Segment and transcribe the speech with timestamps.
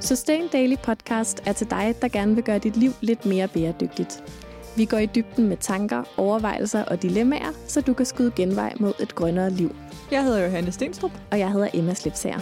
[0.00, 4.24] Sustain Daily Podcast er til dig, der gerne vil gøre dit liv lidt mere bæredygtigt.
[4.76, 8.92] Vi går i dybden med tanker, overvejelser og dilemmaer, så du kan skyde genvej mod
[9.00, 9.76] et grønnere liv.
[10.10, 11.10] Jeg hedder Johanne Stenstrup.
[11.30, 12.38] Og jeg hedder Emma Slipsager.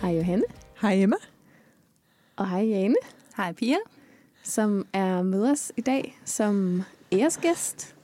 [0.00, 0.44] Hej Johanne.
[0.80, 1.16] Hej Emma.
[2.36, 2.96] Og hej Jane.
[3.36, 3.76] Hej Pia.
[4.42, 7.94] Som er med os i dag som æresgæst.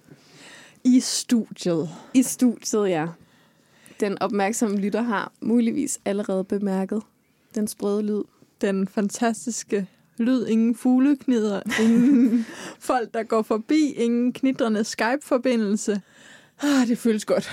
[0.85, 1.89] I studiet.
[2.15, 3.07] I studiet, ja.
[4.03, 7.03] Den opmærksomme lytter har muligvis allerede bemærket
[7.55, 8.23] den sprøde lyd.
[8.61, 12.47] Den fantastiske lyd, ingen fugleknider, ingen
[12.91, 16.01] folk, der går forbi, ingen knitrende Skype-forbindelse.
[16.63, 17.51] Ah, det føles godt.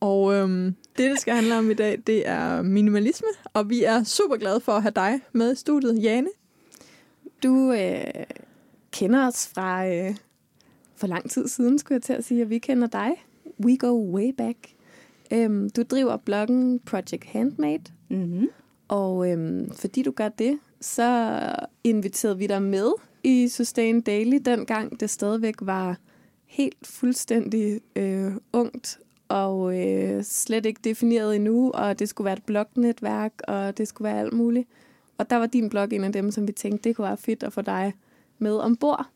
[0.00, 4.04] Og øhm, det, det skal handle om i dag, det er minimalisme, og vi er
[4.04, 6.28] super glade for at have dig med i studiet, Jane.
[7.42, 8.04] Du øh,
[8.92, 10.16] kender os fra øh,
[10.96, 13.10] for lang tid siden, skulle jeg til at sige, at vi kender dig.
[13.64, 14.56] We go way back.
[15.32, 18.48] Øhm, du driver bloggen Project Handmade, Mm-hmm.
[18.88, 21.40] og øhm, fordi du gør det, så
[21.84, 22.92] inviterede vi dig med
[23.24, 25.98] i Sustain Daily, dengang det stadigvæk var
[26.46, 32.44] helt fuldstændig øh, ungt og øh, slet ikke defineret endnu, og det skulle være et
[32.44, 34.68] blognetværk, og det skulle være alt muligt.
[35.18, 37.42] Og der var din blog en af dem, som vi tænkte, det kunne være fedt
[37.42, 37.92] at få dig
[38.38, 39.06] med ombord.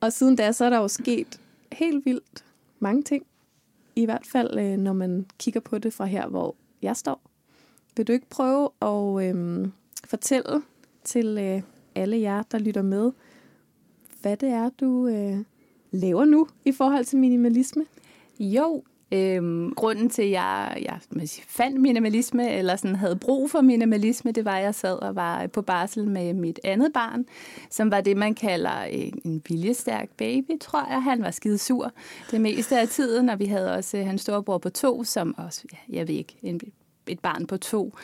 [0.00, 1.40] Og siden da, så er der jo sket
[1.72, 2.44] helt vildt
[2.80, 3.26] mange ting.
[3.96, 7.20] I hvert fald, øh, når man kigger på det fra her, hvor jeg står.
[7.96, 9.68] Vil du ikke prøve at øh,
[10.04, 10.62] fortælle
[11.04, 11.62] til øh,
[11.94, 13.12] alle jer, der lytter med,
[14.22, 15.38] hvad det er, du øh,
[15.90, 17.86] laver nu i forhold til minimalisme?
[18.40, 18.82] Jo,
[19.14, 23.60] øhm, grunden til, at jeg, jeg man siger, fandt minimalisme, eller sådan havde brug for
[23.60, 27.24] minimalisme, det var, at jeg sad og var øh, på barsel med mit andet barn,
[27.70, 31.02] som var det, man kalder en, en viljestærk baby, tror jeg.
[31.02, 31.92] Han var skide sur
[32.30, 35.64] det meste af tiden, og vi havde også øh, hans storebror på to, som også,
[35.72, 36.60] ja, jeg ved ikke, en,
[37.06, 37.94] et barn på to.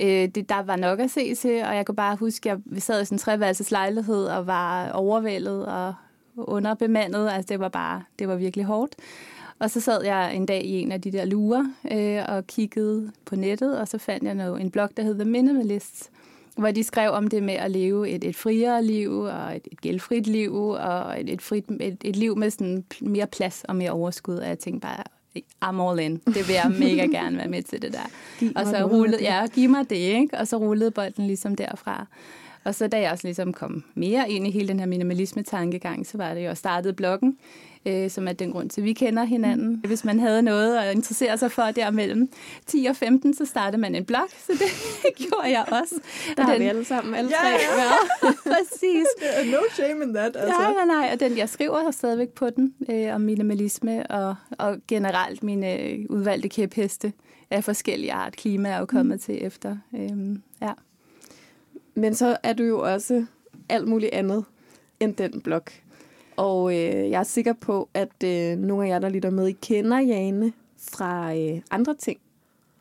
[0.00, 2.80] Øh, det, der var nok at se til, og jeg kan bare huske, at vi
[2.80, 5.94] sad i sådan en treværelses lejlighed og var overvældet og
[6.36, 7.30] underbemandet.
[7.30, 8.94] Altså det var bare, det var virkelig hårdt.
[9.64, 13.12] Og så sad jeg en dag i en af de der lurer øh, og kiggede
[13.24, 16.10] på nettet, og så fandt jeg noget, en blog, der hed The Minimalists,
[16.56, 19.80] hvor de skrev om det med at leve et, et friere liv og et, et
[19.80, 23.90] gældfrit liv og et, et, frit, et, et liv med sådan mere plads og mere
[23.90, 24.36] overskud.
[24.36, 25.04] Og jeg tænkte bare,
[25.64, 26.16] I'm all in.
[26.26, 28.10] Det vil jeg mega gerne være med til det der.
[28.38, 30.38] Giv og så rullede, ja, giv mig det, ikke?
[30.38, 32.06] Og så rullede bolden ligesom derfra.
[32.64, 36.16] Og så da jeg også ligesom kom mere ind i hele den her minimalisme-tankegang, så
[36.18, 37.38] var det jo, at startede bloggen,
[37.86, 39.68] øh, som er den grund til, at vi kender hinanden.
[39.68, 39.74] Mm.
[39.88, 42.28] Hvis man havde noget at interessere sig for der mellem
[42.66, 45.94] 10 og 15, så startede man en blog, så det gjorde jeg også.
[46.36, 47.48] Der Og har den- vi alle sammen, alle Ja, tre.
[47.82, 48.32] ja.
[48.54, 49.06] Præcis.
[49.52, 50.58] No shame in that, altså.
[50.60, 51.10] Nej, nej, nej.
[51.12, 55.98] Og den, jeg skriver stadigvæk på den øh, om minimalisme og, og generelt mine øh,
[56.10, 57.12] udvalgte kæpheste
[57.50, 58.36] af forskellige art.
[58.36, 59.18] Klima er jo kommet mm.
[59.20, 59.76] til efter.
[59.96, 60.72] Øhm, ja.
[61.94, 63.26] Men så er du jo også
[63.68, 64.44] alt muligt andet
[65.00, 65.62] end den blog.
[66.36, 69.52] Og øh, jeg er sikker på, at øh, nogle af jer, der lytter med, I
[69.52, 72.18] kender Jane fra øh, andre ting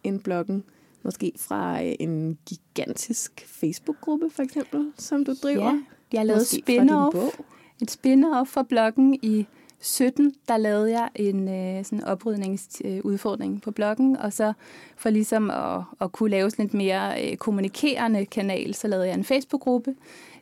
[0.03, 0.63] end bloggen.
[1.03, 5.79] Måske fra øh, en gigantisk Facebook-gruppe, for eksempel, som du driver.
[6.13, 7.41] ja, jeg fra din spin-off.
[7.81, 9.45] Et spin-off for bloggen i
[9.83, 14.53] 17, der lavede jeg en øh, sådan oprydningsudfordring øh, på bloggen, og så
[14.95, 19.15] for ligesom at, at kunne lave sådan lidt mere øh, kommunikerende kanal, så lavede jeg
[19.15, 19.95] en Facebook-gruppe,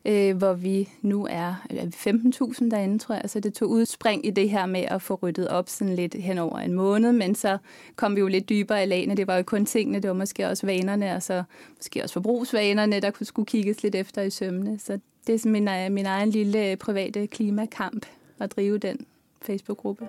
[0.06, 1.86] øh, hvor vi nu er er
[2.62, 3.30] 15.000 derinde, tror jeg.
[3.30, 6.38] Så det tog udspring i det her med at få ryddet op sådan lidt hen
[6.38, 7.58] over en måned, men så
[7.96, 9.16] kom vi jo lidt dybere i lagene.
[9.16, 11.44] Det var jo kun tingene, det var måske også vanerne, og så
[11.78, 14.80] måske også forbrugsvanerne, der kunne skulle kigges lidt efter i sømmene.
[14.80, 18.06] Så det er sådan min, øh, min egen lille øh, private klimakamp
[18.40, 19.06] at drive den
[19.42, 20.08] Facebook-gruppe.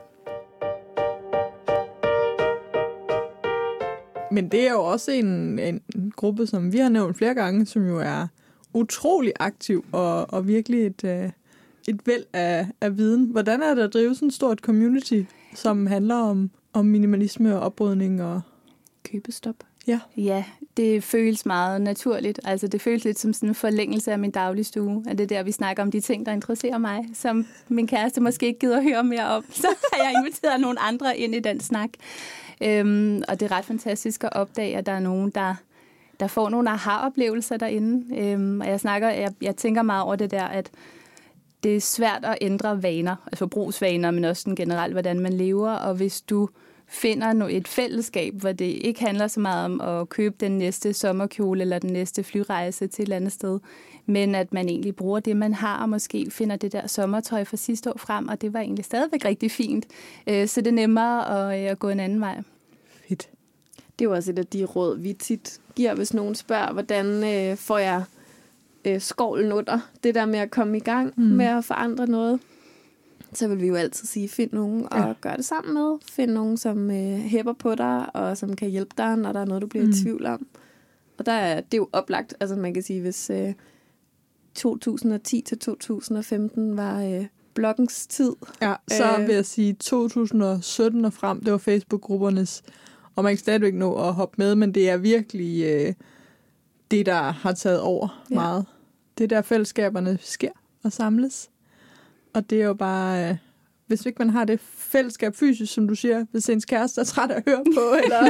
[4.33, 5.83] Men det er jo også en, en
[6.17, 8.27] gruppe, som vi har nævnt flere gange, som jo er
[8.75, 11.31] utrolig aktiv og, og virkelig et, øh,
[11.89, 13.25] et væld af, af viden.
[13.25, 15.23] Hvordan er det at drive sådan et stort community,
[15.55, 18.23] som handler om, om minimalisme og oprydning?
[18.23, 18.41] Og,
[19.05, 19.57] Købestop.
[19.87, 20.01] ja.
[20.17, 20.45] Ja,
[20.77, 22.41] det føles meget naturligt.
[22.45, 25.05] Altså, det føles lidt som sådan en forlængelse af min dagligstue.
[25.09, 28.21] At det er der, vi snakker om de ting, der interesserer mig, som min kæreste
[28.21, 29.45] måske ikke gider at høre mere om.
[29.63, 31.91] Så har jeg inviteret nogle andre ind i den snak.
[32.63, 35.55] Øhm, og det er ret fantastisk at opdage, at der er nogen, der,
[36.21, 38.17] der får nogle aha-oplevelser derinde.
[38.19, 40.71] Øhm, og jeg, snakker, jeg, jeg tænker meget over det der, at
[41.63, 45.71] det er svært at ændre vaner, altså brugsvaner, men også sådan generelt, hvordan man lever.
[45.71, 46.49] Og hvis du
[46.93, 51.61] finder et fællesskab, hvor det ikke handler så meget om at købe den næste sommerkjole
[51.61, 53.61] eller den næste flyrejse til et eller andet sted,
[54.07, 57.57] men at man egentlig bruger det, man har, og måske finder det der sommertøj fra
[57.57, 59.87] sidste år frem, og det var egentlig stadigvæk rigtig fint.
[60.27, 62.43] Øh, Så det er nemmere at, øh, at gå en anden vej.
[63.09, 63.29] Fedt.
[63.99, 67.07] det er jo også et af de råd, vi tit giver, hvis nogen spørger, hvordan
[67.07, 68.05] øh, får jeg
[68.85, 71.23] øh, skovlen under det der med at komme i gang mm.
[71.23, 72.41] med at forandre noget.
[73.33, 75.13] Så vil vi jo altid sige, find nogen og ja.
[75.21, 75.99] gør det sammen med.
[76.11, 79.45] Find nogen, som øh, hæpper på dig, og som kan hjælpe dig, når der er
[79.45, 79.91] noget, du bliver mm.
[79.91, 80.47] i tvivl om.
[81.19, 83.55] Og der er, det er jo oplagt, altså man kan sige, hvis øh,
[84.55, 88.33] 2010 til 2015 var øh, bloggens tid.
[88.63, 92.63] Ja, så øh, vil jeg sige 2017 og frem, det var Facebook-gruppernes,
[93.17, 95.95] og man kan stadigvæk nå at hoppe med, men det er virkelig øh,
[96.91, 98.35] det, der har taget over ja.
[98.35, 98.67] meget.
[99.19, 100.51] Det er der fællesskaberne sker
[100.83, 101.51] og samles.
[102.35, 103.37] Og det er jo bare, øh,
[103.87, 107.31] hvis ikke man har det fællesskab fysisk, som du siger, hvis ens kæreste er træt
[107.31, 108.27] af at høre på, eller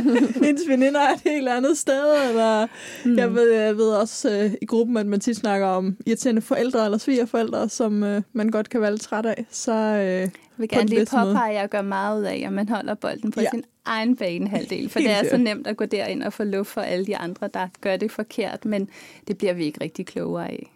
[0.49, 2.67] ens veninder er et helt andet sted, eller
[3.05, 3.19] mm.
[3.19, 6.85] jeg, ved, jeg ved også øh, i gruppen, at man tit snakker om irriterende forældre
[6.85, 9.45] eller svigerforældre, som øh, man godt kan være lidt træt af.
[9.51, 12.69] Så, øh, jeg vil gerne lige påpege, at jeg gør meget ud af, at man
[12.69, 13.51] holder bolden på ja.
[13.51, 16.81] sin egen banehalvdel, for det er så nemt at gå derind og få luft for
[16.81, 18.89] alle de andre, der gør det forkert, men
[19.29, 20.71] det bliver vi ikke rigtig klogere af.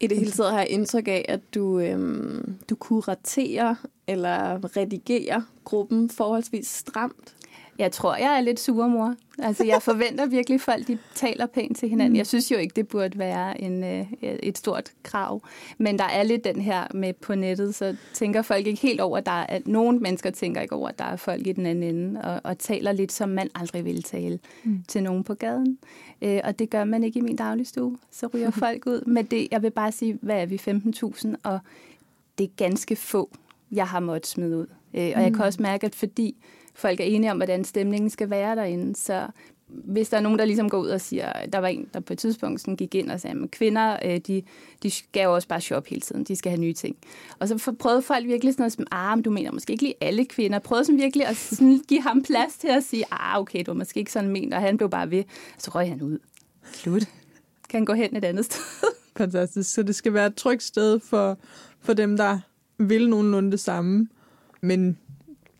[0.00, 3.74] I det hele taget har jeg indtryk af, at du, øhm, du kuraterer
[4.06, 7.35] eller redigerer gruppen forholdsvis stramt.
[7.78, 9.14] Jeg tror, jeg er lidt surmor.
[9.38, 12.12] Altså, jeg forventer virkelig, at folk de taler pænt til hinanden.
[12.12, 12.16] Mm.
[12.16, 15.42] Jeg synes jo ikke, det burde være en, øh, et stort krav.
[15.78, 19.18] Men der er lidt den her med på nettet, så tænker folk ikke helt over,
[19.18, 21.96] at der er, nogle mennesker tænker ikke over, at der er folk i den anden
[21.96, 24.84] ende, og, og taler lidt, som man aldrig ville tale mm.
[24.88, 25.78] til nogen på gaden.
[26.22, 27.98] Øh, og det gør man ikke i min dagligstue.
[28.10, 29.04] Så ryger folk ud.
[29.06, 31.34] Men det, jeg vil bare sige, hvad er vi, 15.000?
[31.42, 31.58] Og
[32.38, 33.30] det er ganske få,
[33.72, 34.66] jeg har måttet smide ud.
[34.94, 35.24] Øh, og mm.
[35.24, 36.36] jeg kan også mærke, at fordi
[36.76, 38.96] folk er enige om, hvordan stemningen skal være derinde.
[38.96, 39.26] Så
[39.68, 42.12] hvis der er nogen, der ligesom går ud og siger, der var en, der på
[42.12, 44.42] et tidspunkt sådan gik ind og sagde, at kvinder, øh, de,
[44.82, 46.96] de skal jo også bare shoppe hele tiden, de skal have nye ting.
[47.38, 49.94] Og så prøvede folk virkelig sådan noget som, ah, men du mener måske ikke lige
[50.00, 50.58] alle kvinder.
[50.58, 53.78] Prøvede sådan virkelig at sådan give ham plads til at sige, ah, okay, du var
[53.78, 55.24] måske ikke sådan ment, og han blev bare ved.
[55.58, 56.18] Så røg han ud.
[56.72, 57.02] Slut.
[57.68, 58.60] Kan han gå hen et andet sted.
[59.16, 59.74] Fantastisk.
[59.74, 61.38] Så det skal være et trygt sted for,
[61.80, 62.38] for dem, der
[62.78, 64.08] vil nogenlunde det samme.
[64.60, 64.98] Men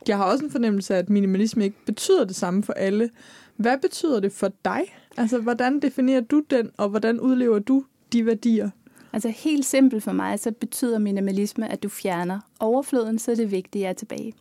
[0.08, 3.10] jeg har også en fornemmelse af, at minimalisme ikke betyder det samme for alle.
[3.56, 4.82] Hvad betyder det for dig?
[5.16, 8.70] Altså, hvordan definerer du den, og hvordan udlever du de værdier?
[9.12, 13.86] Altså helt simpelt for mig, så betyder minimalisme, at du fjerner overfloden, så det vigtige
[13.86, 14.34] er tilbage.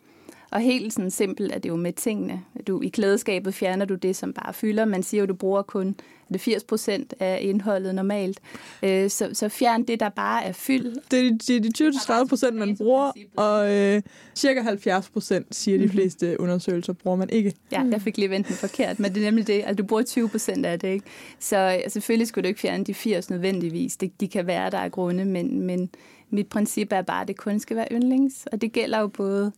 [0.56, 2.42] Og helt sådan simpelt er det jo med tingene.
[2.68, 4.86] Du, I klædeskabet fjerner du det, som bare fylder.
[4.86, 5.96] Man siger jo, at du bruger kun
[6.34, 8.40] det 80 procent af indholdet normalt.
[8.84, 10.96] Øh, så, så fjern det, der bare er fyld.
[11.12, 14.02] Det er de, de 20-30 procent, man bruger, og øh,
[14.36, 15.92] cirka 70 procent, siger de mhm.
[15.92, 17.54] fleste undersøgelser, bruger man ikke.
[17.72, 19.54] Ja, jeg fik lige vendt den forkert, men det er nemlig det.
[19.54, 21.06] Altså, du bruger 20 procent af det, ikke?
[21.40, 23.98] Så selvfølgelig skulle du ikke fjerne de 80 nødvendigvis.
[23.98, 25.90] Det, de kan være der af grunde, men, men
[26.30, 28.48] mit princip er bare, at det kun skal være yndlings.
[28.52, 29.52] Og det gælder jo både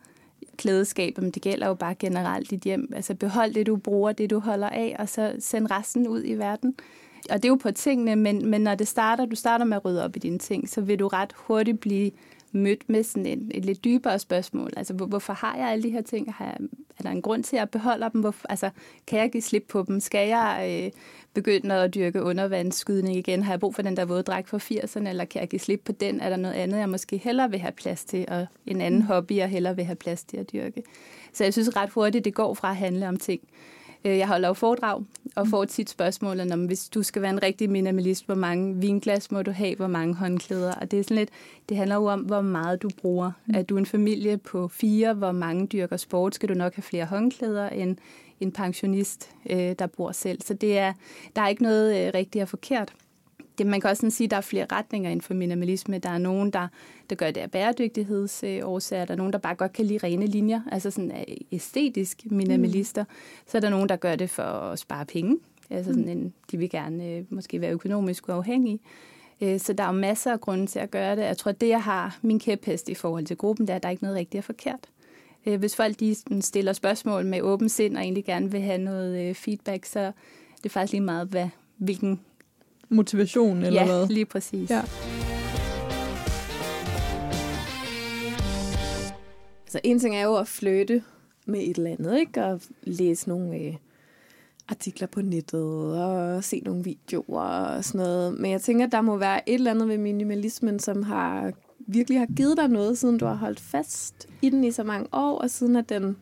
[0.58, 2.92] klædeskab, men det gælder jo bare generelt dit hjem.
[2.96, 6.34] Altså behold det, du bruger, det du holder af, og så send resten ud i
[6.34, 6.76] verden.
[7.30, 9.86] Og det er jo på tingene, men, men når det starter, du starter med at
[9.86, 12.12] rydde op i dine ting, så vil du ret hurtigt blive
[12.52, 14.70] mødt med sådan et, et lidt dybere spørgsmål.
[14.78, 16.34] Altså, hvor, hvorfor har jeg alle de her ting?
[16.34, 16.58] Har jeg,
[17.00, 18.22] er der en grund til, at jeg beholder dem?
[18.22, 18.70] Hvor, altså,
[19.08, 20.00] kan jeg give slip på dem?
[20.00, 20.92] Skal jeg øh,
[21.34, 23.44] begynde at dyrke undervandsskydning igen?
[23.44, 25.82] Har jeg brug for den der våde dræk fra 80'erne, eller kan jeg give slip
[25.86, 26.20] på den?
[26.20, 29.36] Er der noget andet, jeg måske hellere vil have plads til, og en anden hobby,
[29.36, 30.84] jeg hellere vil have plads til at dyrke?
[31.34, 33.42] Så jeg synes ret hurtigt, det går fra at handle om ting,
[34.06, 35.04] Øh, jeg holder jo foredrag
[35.36, 39.32] og får tit spørgsmål om, hvis du skal være en rigtig minimalist, hvor mange vinglas
[39.32, 40.74] må du have, hvor mange håndklæder.
[40.74, 41.30] Og det er sådan lidt,
[41.70, 43.32] det handler jo om, hvor meget du bruger.
[43.46, 43.54] Mm.
[43.56, 47.06] Er du en familie på fire, hvor mange dyrker sport, skal du nok have flere
[47.06, 47.98] håndklæder end
[48.40, 50.42] en pensionist, øh, der bor selv.
[50.42, 50.94] Så det er,
[51.36, 52.94] der er ikke noget øh, rigtigt og forkert
[53.58, 55.98] det, man kan også sådan sige, at der er flere retninger inden for minimalisme.
[55.98, 56.68] Der er nogen, der,
[57.10, 59.06] der gør det af bæredygtighedsårsager.
[59.06, 63.04] Der er nogen, der bare godt kan lide rene linjer, altså sådan æstetisk minimalister.
[63.04, 63.10] Mm.
[63.48, 65.38] Så er der nogen, der gør det for at spare penge.
[65.70, 68.80] Altså sådan en, de vil gerne øh, måske være økonomisk uafhængige.
[69.42, 71.22] Øh, så der er jo masser af grunde til at gøre det.
[71.22, 73.84] Jeg tror, at det, jeg har min kæphest i forhold til gruppen, det er, at
[73.84, 74.90] der er ikke noget rigtigt og forkert.
[75.48, 79.36] Øh, hvis folk de stiller spørgsmål med åben sind og egentlig gerne vil have noget
[79.38, 80.12] feedback, så
[80.58, 82.20] det er faktisk lige meget, hvad, hvilken
[82.90, 84.06] motivation, eller ja, hvad?
[84.08, 84.70] Ja, lige præcis.
[84.70, 84.82] Ja.
[89.62, 91.04] Altså en ting er jo at flytte
[91.46, 92.46] med et eller andet, ikke?
[92.46, 93.76] Og læse nogle øh,
[94.68, 98.40] artikler på nettet og se nogle videoer og sådan noget.
[98.40, 101.54] Men jeg tænker, at der må være et eller andet ved minimalismen, som har
[101.88, 105.08] virkelig har givet dig noget, siden du har holdt fast i den i så mange
[105.12, 106.18] år, og siden at den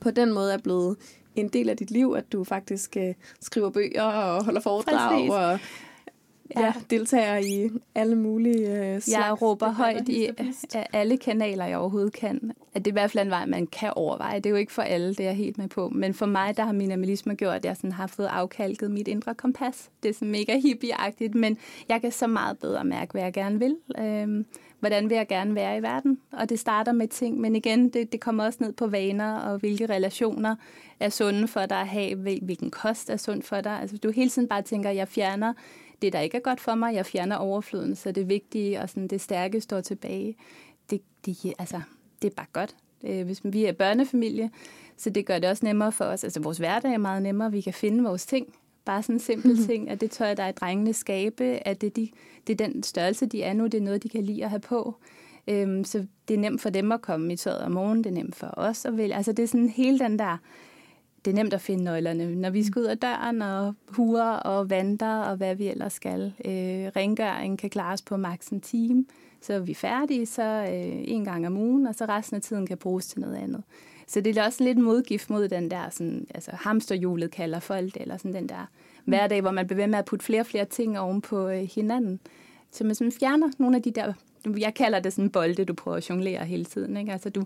[0.00, 0.96] på den måde er blevet
[1.36, 5.30] en del af dit liv, at du faktisk øh, skriver bøger og holder foredrag.
[5.30, 5.58] Og
[6.56, 6.72] ja.
[6.90, 10.28] deltager i alle mulige øh, slags Jeg råber højt i
[10.74, 12.52] af alle kanaler, jeg overhovedet kan.
[12.74, 14.36] At det er i hvert fald en vej, man kan overveje.
[14.36, 15.88] Det er jo ikke for alle, det er jeg helt med på.
[15.88, 19.34] Men for mig, der har minimalisme gjort, at jeg sådan har fået afkalket mit indre
[19.34, 19.90] kompas.
[20.02, 23.58] Det er sådan mega hippieagtigt, men jeg kan så meget bedre mærke, hvad jeg gerne
[23.58, 23.76] vil.
[23.98, 24.46] Øhm,
[24.80, 26.18] hvordan vil jeg gerne være i verden?
[26.32, 29.58] Og det starter med ting, men igen, det, det kommer også ned på vaner og
[29.58, 30.56] hvilke relationer
[31.00, 33.78] er sunde for dig at have, hvil- hvilken kost er sund for dig.
[33.80, 35.52] Altså, du hele tiden bare tænker, at jeg fjerner
[36.02, 39.08] det, der ikke er godt for mig, jeg fjerner overfloden, så det vigtige og sådan
[39.08, 40.36] det stærke står tilbage.
[40.90, 41.80] Det, det, altså,
[42.22, 42.76] det er bare godt.
[43.04, 44.50] Øh, Hvis vi er børnefamilie,
[44.96, 46.24] så det gør det også nemmere for os.
[46.24, 48.54] Altså, vores hverdag er meget nemmere, vi kan finde vores ting.
[48.84, 49.66] Bare sådan en simpel Mhm.
[49.66, 52.08] ting, at det tøj, der er drengene skabe, at det, de,
[52.46, 54.60] det er den størrelse, de er nu, det er noget, de kan lide at have
[54.60, 54.96] på.
[55.48, 58.14] Øhm, så det er nemt for dem at komme i tøjet om morgenen, det er
[58.14, 59.14] nemt for os at vælge.
[59.14, 60.36] Altså det er sådan hele den der,
[61.24, 64.70] det er nemt at finde nøglerne, når vi skal ud af døren og hure og
[64.70, 66.32] vandrer og hvad vi ellers skal.
[66.44, 66.52] Øh,
[66.96, 69.04] rengøringen kan klares på maks en time,
[69.40, 72.66] så er vi færdige så øh, en gang om ugen, og så resten af tiden
[72.66, 73.62] kan bruges til noget andet.
[74.06, 78.02] Så det er også lidt modgift mod den der sådan, altså hamsterhjulet kalder folk det,
[78.02, 78.70] eller sådan den der
[79.04, 81.68] hverdag, hvor man bliver ved med at putte flere og flere ting oven på øh,
[81.74, 82.20] hinanden.
[82.72, 84.12] Så man sådan fjerner nogle af de der,
[84.58, 86.96] jeg kalder det sådan bolde, du prøver at jonglere hele tiden.
[86.96, 87.12] Ikke?
[87.12, 87.44] Altså du,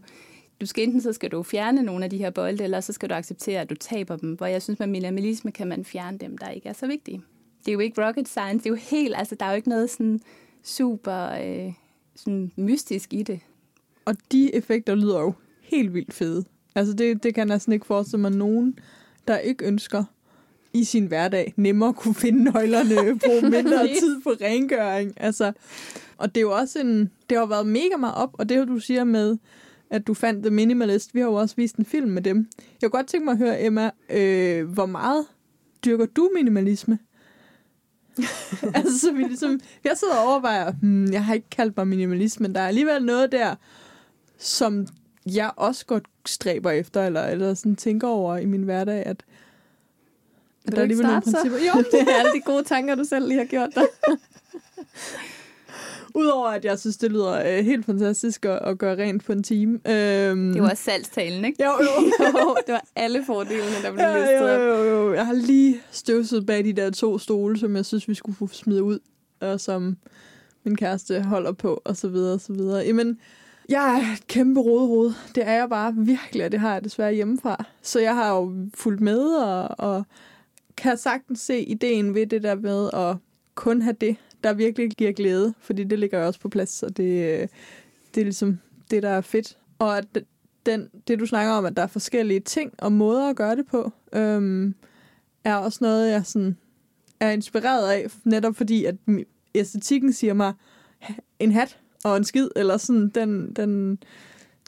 [0.60, 3.08] du skal enten så skal du fjerne nogle af de her bolde, eller så skal
[3.08, 4.32] du acceptere, at du taber dem.
[4.32, 7.22] Hvor jeg synes, med minimalisme kan man fjerne dem, der ikke er så vigtige.
[7.64, 9.68] Det er jo ikke rocket science, det er jo helt, altså der er jo ikke
[9.68, 10.20] noget sådan
[10.62, 11.72] super øh,
[12.14, 13.40] sådan mystisk i det.
[14.04, 16.44] Og de effekter lyder jo helt vildt fede.
[16.74, 18.78] Altså det, det kan jeg næsten ikke forestille mig nogen,
[19.28, 20.04] der ikke ønsker
[20.72, 22.94] i sin hverdag nemmere kunne finde nøglerne,
[23.26, 25.12] bruge mindre tid på rengøring.
[25.16, 25.52] Altså,
[26.16, 28.78] og det er jo også en, det har været mega meget op, og det du
[28.78, 29.36] siger med,
[29.94, 31.14] at du fandt The Minimalist.
[31.14, 32.48] Vi har jo også vist en film med dem.
[32.82, 35.26] Jeg kunne godt tænke mig at høre, Emma, øh, hvor meget
[35.84, 36.98] dyrker du minimalisme?
[38.74, 42.40] altså, så vi ligesom, jeg sidder og overvejer, hmm, jeg har ikke kaldt mig minimalist,
[42.40, 43.54] men der er alligevel noget der,
[44.38, 44.86] som
[45.26, 49.16] jeg også godt stræber efter, eller, eller sådan tænker over i min hverdag, at, at
[50.66, 51.36] du der er alligevel nogle starte så?
[51.36, 51.58] principper.
[51.58, 53.86] Jo, Det er alle de gode tanker, du selv lige har gjort dig.
[56.14, 59.42] udover at jeg synes, det lyder øh, helt fantastisk at, at gøre rent på en
[59.42, 59.72] time.
[59.90, 61.64] Øhm, Det var salgstalen, ikke?
[61.64, 62.02] Jo, jo.
[62.40, 64.86] Jo, det var alle fordelene, der blev Ja, listet jo, op.
[64.86, 65.14] jo, jo.
[65.14, 68.46] Jeg har lige støvset bag de der to stole, som jeg synes, vi skulle få
[68.52, 68.98] smidt ud,
[69.40, 69.96] og som
[70.64, 72.84] min kæreste holder på, og så videre, og så videre.
[72.86, 73.18] Jamen,
[73.68, 75.12] jeg er et kæmpe rodhoved.
[75.34, 77.64] Det er jeg bare virkelig, og det har jeg desværre hjemmefra.
[77.82, 80.04] Så jeg har jo fulgt med, og, og
[80.76, 83.16] kan sagtens se ideen ved det der med at
[83.54, 86.96] kun have det, der virkelig giver glæde, fordi det ligger jo også på plads, og
[86.96, 87.48] det, øh,
[88.14, 88.58] det er ligesom
[88.90, 89.58] det, der er fedt.
[89.78, 90.06] Og at
[90.66, 93.66] den, det, du snakker om, at der er forskellige ting og måder at gøre det
[93.66, 94.74] på, øhm,
[95.44, 96.56] er også noget, jeg sådan
[97.20, 98.94] er inspireret af, netop fordi, at
[99.54, 100.52] æstetikken siger mig
[101.38, 103.98] en hat og en skid, eller sådan, den, den,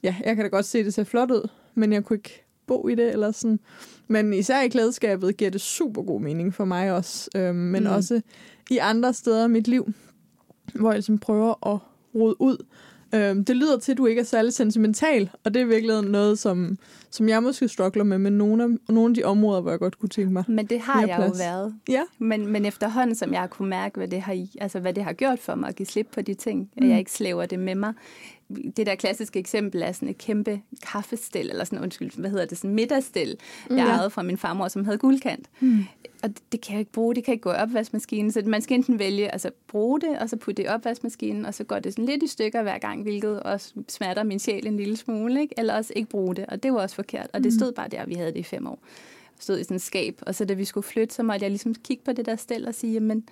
[0.03, 2.46] ja, jeg kan da godt se, at det ser flot ud, men jeg kunne ikke
[2.67, 3.61] bo i det, eller sådan.
[4.09, 7.91] Men især i klædeskabet giver det super god mening for mig også, øhm, men Mm.
[7.91, 8.21] også
[8.71, 9.93] i andre steder i mit liv,
[10.75, 11.79] hvor jeg ligesom prøver at
[12.15, 12.57] rode ud.
[13.15, 16.39] Øhm, det lyder til, at du ikke er særlig sentimental, og det er virkelig noget,
[16.39, 16.79] som,
[17.17, 19.99] som jeg måske struggler med, med nogle af, nogle af de områder, hvor jeg godt
[19.99, 20.45] kunne tænke mig.
[20.49, 21.39] Men det har jeg jo plads.
[21.39, 21.75] været.
[21.89, 22.03] Ja.
[22.19, 25.13] Men, men efterhånden, som jeg har kunne mærke, hvad det har, altså, hvad det har
[25.13, 26.83] gjort for mig at give slip på de ting, mm.
[26.85, 27.93] at jeg ikke slæver det med mig.
[28.77, 30.61] Det der klassiske eksempel er sådan et kæmpe
[30.93, 33.37] kaffestel, eller sådan, undskyld, hvad hedder det, sådan middagsstel,
[33.71, 33.85] jeg Ja.
[33.87, 35.47] ejede fra min farmor, som havde guldkant.
[35.61, 35.79] Mm.
[36.23, 38.63] Og det, det kan jeg ikke bruge, det kan ikke gå i opvaskemaskinen, så man
[38.63, 41.79] skal enten vælge, altså bruge det, og så putte det i opvaskemaskinen, og så går
[41.79, 45.41] det sådan lidt i stykker hver gang, hvilket også smerter min sjæl en lille smule,
[45.41, 45.55] ikke?
[45.59, 48.07] eller også ikke bruge det, og det var også forkert, og det stod bare der,
[48.07, 48.79] vi havde det i fem år
[49.39, 51.75] stod i sådan et skab, og så da vi skulle flytte, så måtte jeg ligesom
[51.75, 53.29] kigge på det der stel og sige, jamen,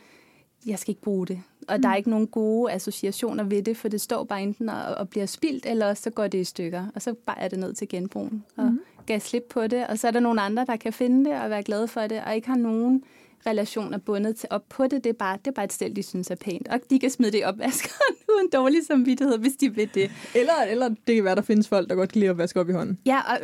[0.67, 1.43] jeg skal ikke bruge det.
[1.69, 1.83] Og mm.
[1.83, 5.09] der er ikke nogen gode associationer ved det, for det står bare enten og, og
[5.09, 7.75] bliver spildt, eller også så går det i stykker, og så bare er det ned
[7.75, 8.45] til genbrugen.
[8.57, 8.81] Og Mhm.
[9.07, 11.51] gav slip på det, og så er der nogle andre, der kan finde det og
[11.51, 13.03] være glade for det, og ikke har nogen
[13.47, 15.05] relationer bundet til op på det.
[15.05, 16.69] Det er bare, det er bare et stel, de synes er pænt.
[16.69, 20.11] Og de kan smide det i opvaskeren uden dårlig samvittighed, hvis de vil det.
[20.35, 22.69] Eller, eller det kan være, der findes folk, der godt kan lide at vaske op
[22.69, 22.99] i hånden.
[23.07, 23.39] Ja, og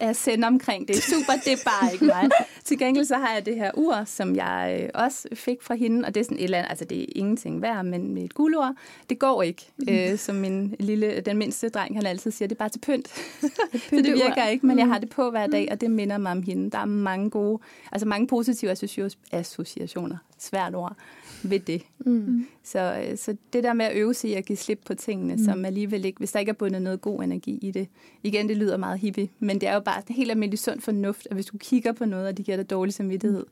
[0.00, 0.96] jeg sender omkring det.
[0.96, 2.28] er Super, det er bare ikke mig.
[2.64, 6.06] Til gengæld så har jeg det her ur, som jeg øh, også fik fra hende,
[6.06, 8.34] og det er sådan et eller andet, altså det er ingenting værd, men med et
[8.34, 8.74] guldur,
[9.10, 9.72] det går ikke.
[9.90, 13.08] Øh, som min lille, den mindste dreng, han altid siger, det er bare til pynt.
[13.88, 16.32] så det virker ikke, men jeg har det på hver dag, og det minder mig
[16.32, 16.70] om hende.
[16.70, 17.62] Der er mange gode,
[17.92, 20.96] altså mange positive associ- associationer, svært ord,
[21.42, 21.82] ved det.
[21.98, 22.46] Mm.
[22.62, 25.34] Så, øh, så det der med at øve sig i at give slip på tingene,
[25.34, 25.44] mm.
[25.44, 27.88] som alligevel ikke, hvis der ikke er bundet noget god energi i det.
[28.22, 31.36] Igen, det lyder meget hippie, men det er jo bare helt almindelig sund fornuft, at
[31.36, 33.46] hvis du kigger på noget, og det giver dig dårlig samvittighed,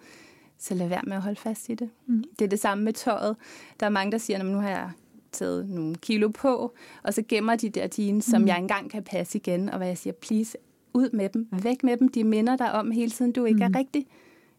[0.59, 1.91] så lad være med at holde fast i det.
[2.07, 2.25] Mm.
[2.39, 3.37] Det er det samme med tøjet.
[3.81, 4.91] Der er mange, der siger, at nu har jeg
[5.33, 8.47] taget nogle kilo på, og så gemmer de der jeans, som mm.
[8.47, 10.59] jeg engang kan passe igen, og hvad jeg siger, please,
[10.95, 13.75] ud med dem, væk med dem, de minder dig om hele tiden, du ikke mm.
[13.75, 14.07] er rigtig.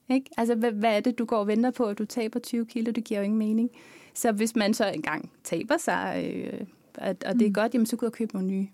[0.09, 0.29] Ikke?
[0.37, 2.91] Altså, hvad, hvad er det, du går og venter på, at du taber 20 kilo?
[2.91, 3.69] Det giver jo ingen mening.
[4.13, 6.61] Så hvis man så engang taber sig, øh,
[6.97, 7.53] og, og det er mm.
[7.53, 8.67] godt, jamen, så gå ud og købe nogle nye.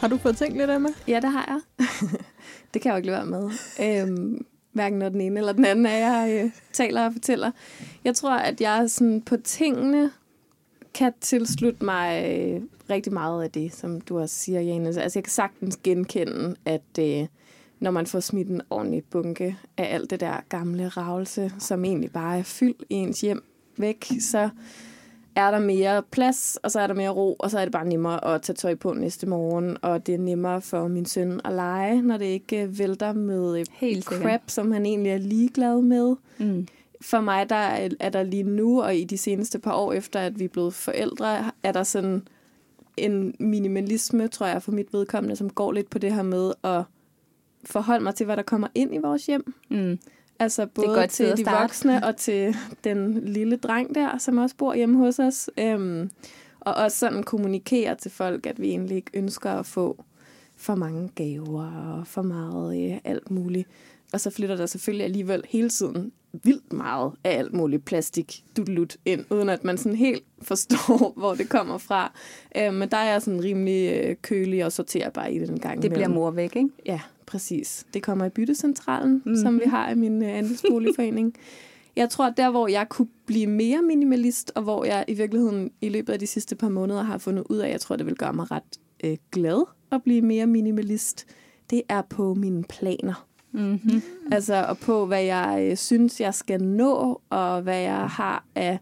[0.00, 0.88] Har du fået tænkt lidt, Emma?
[1.08, 1.86] Ja, det har jeg.
[2.74, 3.50] det kan jeg jo ikke lade være med.
[3.80, 7.50] Øhm, hverken når den ene eller den anden af jer øh, taler og fortæller.
[8.04, 10.10] Jeg tror, at jeg sådan på tingene
[10.98, 14.86] kan tilslutte mig øh, rigtig meget af det, som du også siger, Jane.
[14.86, 17.26] Altså, jeg kan sagtens genkende, at øh,
[17.80, 22.12] når man får smidt en ordentlig bunke af alt det der gamle ravelse, som egentlig
[22.12, 23.42] bare er fyldt i ens hjem
[23.76, 24.48] væk, så
[25.36, 27.88] er der mere plads, og så er der mere ro, og så er det bare
[27.88, 31.52] nemmere at tage tøj på næste morgen, og det er nemmere for min søn at
[31.52, 35.82] lege, når det ikke øh, vælter med øh, Helt crap, som han egentlig er ligeglad
[35.82, 36.16] med.
[36.38, 36.66] Mm.
[37.00, 40.20] For mig der er, er der lige nu, og i de seneste par år efter,
[40.20, 42.28] at vi er blevet forældre, er der sådan
[42.96, 46.82] en minimalisme, tror jeg, for mit vedkommende, som går lidt på det her med at
[47.64, 49.54] forholde mig til, hvad der kommer ind i vores hjem.
[49.70, 49.98] Mm.
[50.38, 54.74] Altså både godt til de voksne og til den lille dreng der, som også bor
[54.74, 55.50] hjemme hos os.
[55.58, 56.10] Øhm,
[56.60, 60.04] og også sådan kommunikere til folk, at vi egentlig ikke ønsker at få
[60.56, 63.68] for mange gaver og for meget øh, alt muligt.
[64.12, 68.96] Og så flytter der selvfølgelig alligevel hele tiden vildt meget af alt muligt plastik dudelut
[69.04, 72.12] ind, uden at man sådan helt forstår, hvor det kommer fra.
[72.56, 75.82] Øh, men der er jeg sådan rimelig øh, kølig og sorterer bare i den gang.
[75.82, 76.68] Det bliver mor væk, ikke?
[76.86, 77.86] Ja, præcis.
[77.94, 79.36] Det kommer i byttecentralen, mm-hmm.
[79.36, 81.34] som vi har i min øh, andelsboligforening.
[81.96, 85.88] Jeg tror, der hvor jeg kunne blive mere minimalist, og hvor jeg i virkeligheden i
[85.88, 88.16] løbet af de sidste par måneder har fundet ud af, at jeg tror, det vil
[88.16, 91.26] gøre mig ret øh, glad at blive mere minimalist,
[91.70, 93.27] det er på mine planer.
[93.52, 94.02] Mm-hmm.
[94.32, 98.78] Altså, og på, hvad jeg øh, synes, jeg skal nå, og hvad jeg har af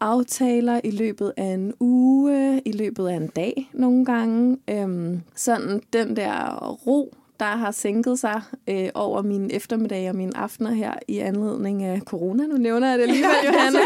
[0.00, 4.58] aftaler i løbet af en uge, i løbet af en dag nogle gange.
[4.70, 10.36] Øhm, sådan den der ro, der har sænket sig øh, over mine eftermiddage og mine
[10.36, 12.46] aftener her i anledning af corona.
[12.46, 13.78] Nu nævner jeg det alligevel, Johanna.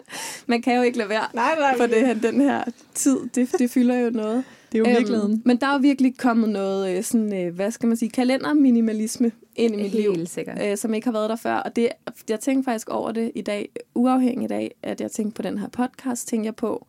[0.46, 3.18] Man kan jo ikke lade være nej, nej, for det, den her tid.
[3.34, 4.44] Det, det fylder jo noget.
[4.72, 5.32] Det er jo virkeligheden.
[5.32, 8.10] Øhm, men der er jo virkelig kommet noget, øh, sådan, øh, hvad skal man sige,
[8.10, 10.62] kalenderminimalisme ind i mit Helt liv, sikkert.
[10.62, 11.54] øh, som ikke har været der før.
[11.54, 11.88] Og det,
[12.28, 15.68] jeg tænkte faktisk over det i dag, uafhængigt af, at jeg tænkte på den her
[15.68, 16.86] podcast, tænkte jeg på,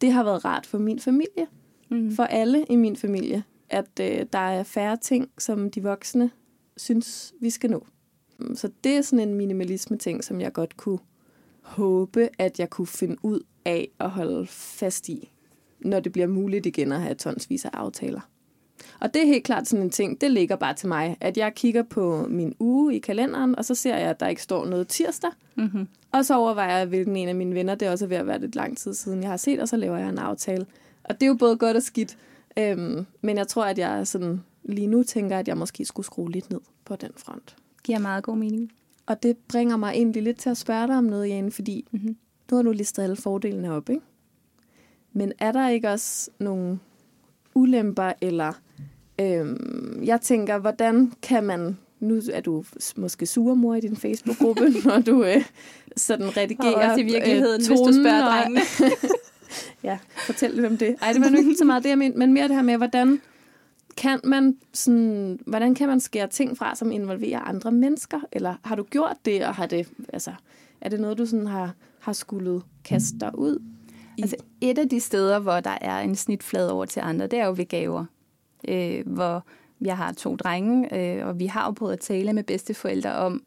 [0.00, 1.46] det har været rart for min familie.
[1.90, 2.16] Mm.
[2.16, 6.30] For alle i min familie at øh, der er færre ting, som de voksne
[6.76, 7.86] synes, vi skal nå.
[8.54, 10.98] Så det er sådan en minimalisme-ting, som jeg godt kunne
[11.62, 15.32] håbe, at jeg kunne finde ud af at holde fast i,
[15.80, 18.20] når det bliver muligt igen at have tonsvis af aftaler.
[19.00, 21.54] Og det er helt klart sådan en ting, det ligger bare til mig, at jeg
[21.54, 24.88] kigger på min uge i kalenderen, og så ser jeg, at der ikke står noget
[24.88, 25.30] tirsdag.
[25.54, 25.88] Mm-hmm.
[26.12, 28.40] Og så overvejer jeg, hvilken en af mine venner, det er også ved at være
[28.40, 30.66] lidt lang tid siden, jeg har set, og så laver jeg en aftale.
[31.04, 32.16] Og det er jo både godt og skidt.
[32.56, 36.30] Øhm, men jeg tror, at jeg sådan, lige nu tænker, at jeg måske skulle skrue
[36.30, 37.56] lidt ned på den front.
[37.84, 38.72] Giver meget god mening.
[39.06, 42.16] Og det bringer mig egentlig lidt til at spørge dig om noget, Jane, fordi mm-hmm.
[42.50, 44.02] nu har du listet alle fordelene op, ikke?
[45.12, 46.78] Men er der ikke også nogle
[47.54, 48.52] ulemper, eller
[49.20, 52.64] øhm, jeg tænker, hvordan kan man, nu er du
[52.96, 55.44] måske surmor i din Facebook-gruppe, når du øh,
[55.96, 58.60] sådan redigerer og også i virkeligheden, øh, tonen, hvis du spørger drengene.
[59.90, 60.96] ja, fortæl lidt om det.
[61.02, 63.20] Ej, det var nu ikke så meget det, jeg men mere det her med, hvordan
[63.96, 68.20] kan man sådan, hvordan kan man skære ting fra, som involverer andre mennesker?
[68.32, 70.32] Eller har du gjort det, og har det, altså,
[70.80, 73.58] er det noget, du sådan har, har skulle kaste dig ud
[74.18, 74.22] i?
[74.22, 77.46] Altså, et af de steder, hvor der er en snitflade over til andre, det er
[77.46, 78.04] jo ved gaver.
[78.68, 79.44] Øh, hvor
[79.80, 83.42] jeg har to drenge, øh, og vi har jo prøvet at tale med bedsteforældre om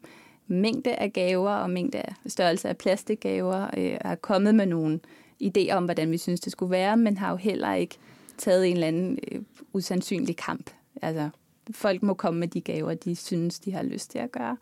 [0.46, 5.00] mængde af gaver og mængde af størrelse af plastikgaver, øh, er kommet med nogle
[5.42, 7.96] idéer om, hvordan vi synes, det skulle være, men har jo heller ikke
[8.38, 10.70] taget en eller anden øh, usandsynlig kamp.
[11.02, 11.28] Altså,
[11.70, 14.56] folk må komme med de gaver, de synes, de har lyst til at gøre.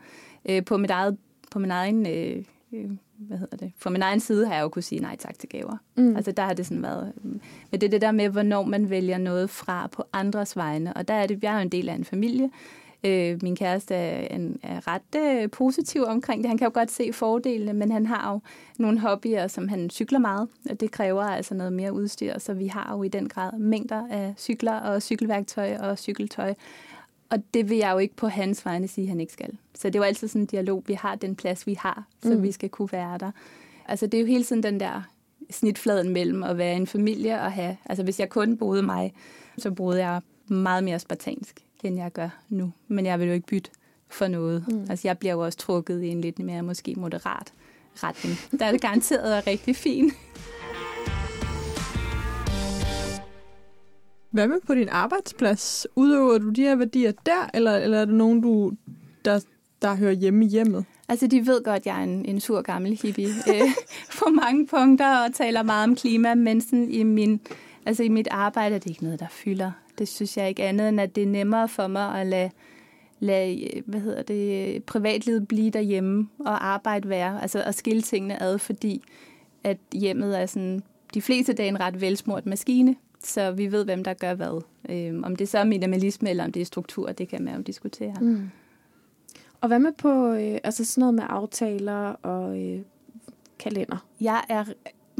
[0.49, 1.19] Øh, på, mit eget,
[1.51, 2.07] på min egen...
[2.07, 3.72] Øh, øh, hvad hedder det?
[3.79, 5.76] For min egen side har jeg jo kunne sige nej tak til gaver.
[5.96, 6.16] Mm.
[6.16, 7.12] Altså der har det sådan været...
[7.22, 7.40] Men
[7.72, 10.92] det er det der med, hvornår man vælger noget fra på andres vegne.
[10.92, 12.50] Og der er det, jeg er jo en del af en familie,
[13.05, 16.48] Øh, min kæreste er, en, er ret øh, positiv omkring det.
[16.48, 18.40] Han kan jo godt se fordelene, men han har jo
[18.79, 22.66] nogle hobbyer, som han cykler meget, og det kræver altså noget mere udstyr, så vi
[22.66, 26.55] har jo i den grad mængder af cykler og cykelværktøj og cykeltøj.
[27.30, 29.50] Og det vil jeg jo ikke på hans vegne sige, at han ikke skal.
[29.74, 30.82] Så det er jo altid sådan en dialog.
[30.86, 32.42] Vi har den plads, vi har, så mm.
[32.42, 33.30] vi skal kunne være der.
[33.88, 35.02] Altså det er jo hele tiden den der
[35.50, 37.76] snitfladen mellem at være en familie og have...
[37.84, 39.14] Altså hvis jeg kun boede mig,
[39.58, 42.72] så boede jeg meget mere spartansk, end jeg gør nu.
[42.88, 43.70] Men jeg vil jo ikke bytte
[44.08, 44.64] for noget.
[44.68, 44.86] Mm.
[44.90, 47.52] Altså, jeg bliver jo også trukket i en lidt mere måske moderat
[47.94, 48.58] retning.
[48.60, 50.12] Der er det garanteret er rigtig fint.
[54.37, 55.87] Hvad med på din arbejdsplads?
[55.96, 58.72] Udøver du de her værdier der, eller, eller er det nogen, du,
[59.25, 59.40] der,
[59.83, 60.85] der hører hjemme i hjemmet?
[61.09, 63.70] Altså, de ved godt, at jeg er en, en sur gammel hippie øh,
[64.18, 67.40] på mange punkter og taler meget om klima, men sådan i, min,
[67.87, 69.70] altså i mit arbejde er det ikke noget, der fylder.
[69.99, 72.51] Det synes jeg ikke andet, end at det er nemmere for mig at lade,
[73.20, 78.59] lade hvad hedder det, privatlivet blive derhjemme og arbejde være, altså at skille tingene ad,
[78.59, 79.03] fordi
[79.64, 80.83] at hjemmet er sådan
[81.14, 84.62] de fleste dage en ret velsmurt maskine, så vi ved, hvem der gør hvad.
[84.88, 87.62] Øhm, om det så er minimalisme, eller om det er struktur, det kan man jo
[87.62, 88.14] diskutere.
[88.20, 88.50] Mm.
[89.60, 92.80] Og hvad med på øh, altså sådan noget med aftaler og øh,
[93.58, 94.06] kalender?
[94.20, 94.64] Jeg er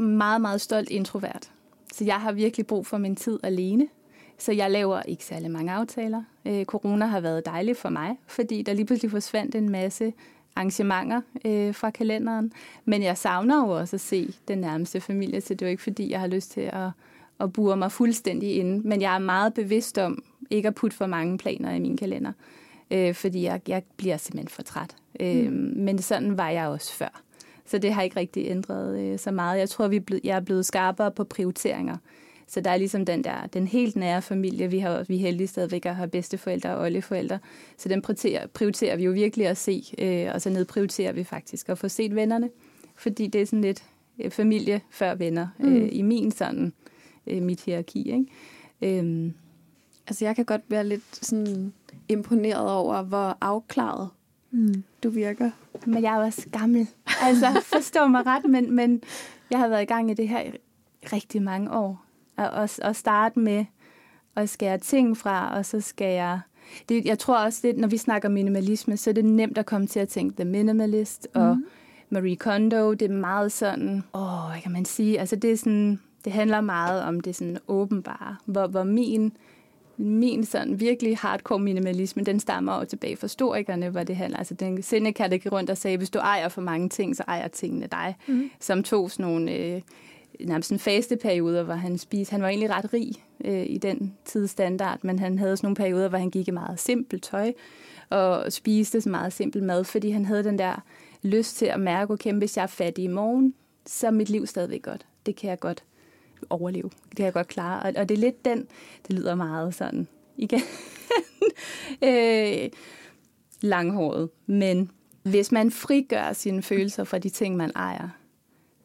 [0.01, 1.51] meget, meget stolt introvert.
[1.93, 3.87] Så jeg har virkelig brug for min tid alene.
[4.37, 6.23] Så jeg laver ikke særlig mange aftaler.
[6.45, 10.13] Øh, corona har været dejlig for mig, fordi der lige pludselig forsvandt en masse
[10.55, 12.53] arrangementer øh, fra kalenderen.
[12.85, 15.83] Men jeg savner jo også at se den nærmeste familie, så det er jo ikke
[15.83, 16.89] fordi, jeg har lyst til at,
[17.39, 18.87] at bure mig fuldstændig inde.
[18.87, 22.31] Men jeg er meget bevidst om ikke at putte for mange planer i min kalender
[22.91, 24.95] øh, fordi jeg, jeg bliver simpelthen for træt.
[25.19, 25.73] Øh, mm.
[25.75, 27.21] Men sådan var jeg også før.
[27.65, 29.59] Så det har ikke rigtig ændret øh, så meget.
[29.59, 31.97] Jeg tror, vi er blevet, jeg er blevet skarpere på prioriteringer.
[32.47, 34.69] Så der er ligesom den der, den helt nære familie.
[34.69, 37.39] Vi, har, vi er heldige stadigvæk at have bedsteforældre og oldeforældre.
[37.77, 39.83] Så den prioriterer, prioriterer vi jo virkelig at se.
[39.99, 42.49] Øh, og så nedprioriterer vi faktisk at få set vennerne.
[42.95, 43.83] Fordi det er sådan lidt
[44.19, 45.75] øh, familie før venner mm.
[45.75, 46.73] øh, i min sådan,
[47.27, 48.11] øh, mit hierarki.
[48.11, 48.99] Ikke?
[48.99, 49.31] Øh,
[50.07, 51.73] Altså, jeg kan godt være lidt sådan
[52.09, 54.09] imponeret over, hvor afklaret
[54.51, 54.83] mm.
[55.03, 55.51] du virker.
[55.85, 56.87] Men jeg er også gammel.
[57.23, 59.01] Altså, forstå mig ret, men, men
[59.51, 60.51] jeg har været i gang i det her i
[61.13, 62.05] rigtig mange år.
[62.37, 63.65] Og, og, og starte med
[64.35, 66.39] at skære ting fra, og så skal jeg...
[66.89, 69.87] Det, jeg tror også, det, når vi snakker minimalisme, så er det nemt at komme
[69.87, 71.65] til at tænke The Minimalist og mm.
[72.09, 72.93] Marie Kondo.
[72.93, 75.19] Det er meget sådan, åh, hvad kan man sige?
[75.19, 79.37] Altså, det er sådan, det handler meget om det sådan åbenbare, hvor, hvor min
[79.97, 84.37] min sådan virkelig hardcore minimalisme, den stammer jo tilbage fra historikerne, hvor det handler.
[84.37, 87.23] Altså den Seneca, der gik rundt og sagde, hvis du ejer for mange ting, så
[87.27, 88.15] ejer tingene dig.
[88.27, 88.49] Mm.
[88.59, 89.81] Som tog sådan nogle øh,
[90.39, 92.31] nærmest en faste perioder, hvor han spiste.
[92.31, 93.11] Han var egentlig ret rig
[93.45, 96.79] øh, i den tidsstandard, men han havde sådan nogle perioder, hvor han gik i meget
[96.79, 97.53] simpelt tøj
[98.09, 100.83] og spiste så meget simpel mad, fordi han havde den der
[101.21, 103.53] lyst til at mærke, okay, hvis jeg er fattig i morgen,
[103.85, 105.05] så er mit liv stadigvæk godt.
[105.25, 105.83] Det kan jeg godt
[106.49, 106.89] overleve.
[107.09, 107.83] Det kan jeg godt klare.
[107.83, 108.67] Og, og det er lidt den,
[109.07, 110.61] det lyder meget sådan, igen,
[112.03, 112.69] øh,
[113.61, 114.29] langhåret.
[114.45, 114.91] Men
[115.23, 118.09] hvis man frigør sine følelser fra de ting, man ejer,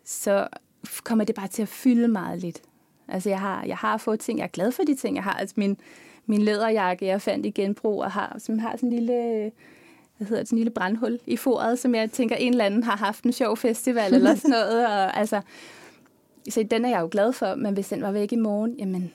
[0.04, 0.48] så
[1.04, 2.62] kommer det bare til at fylde meget lidt.
[3.08, 5.32] Altså, jeg har, jeg har fået ting, jeg er glad for de ting, jeg har.
[5.32, 5.76] Altså, min,
[6.26, 9.52] min læderjakke, jeg fandt i genbrug, og har, som har sådan en lille
[10.16, 12.82] hvad hedder det, sådan en lille brandhul i foret, som jeg tænker, en eller anden
[12.82, 14.86] har haft en sjov festival eller sådan noget.
[14.86, 15.40] Og, altså,
[16.50, 19.12] så den er jeg jo glad for, men hvis den var væk i morgen, jamen,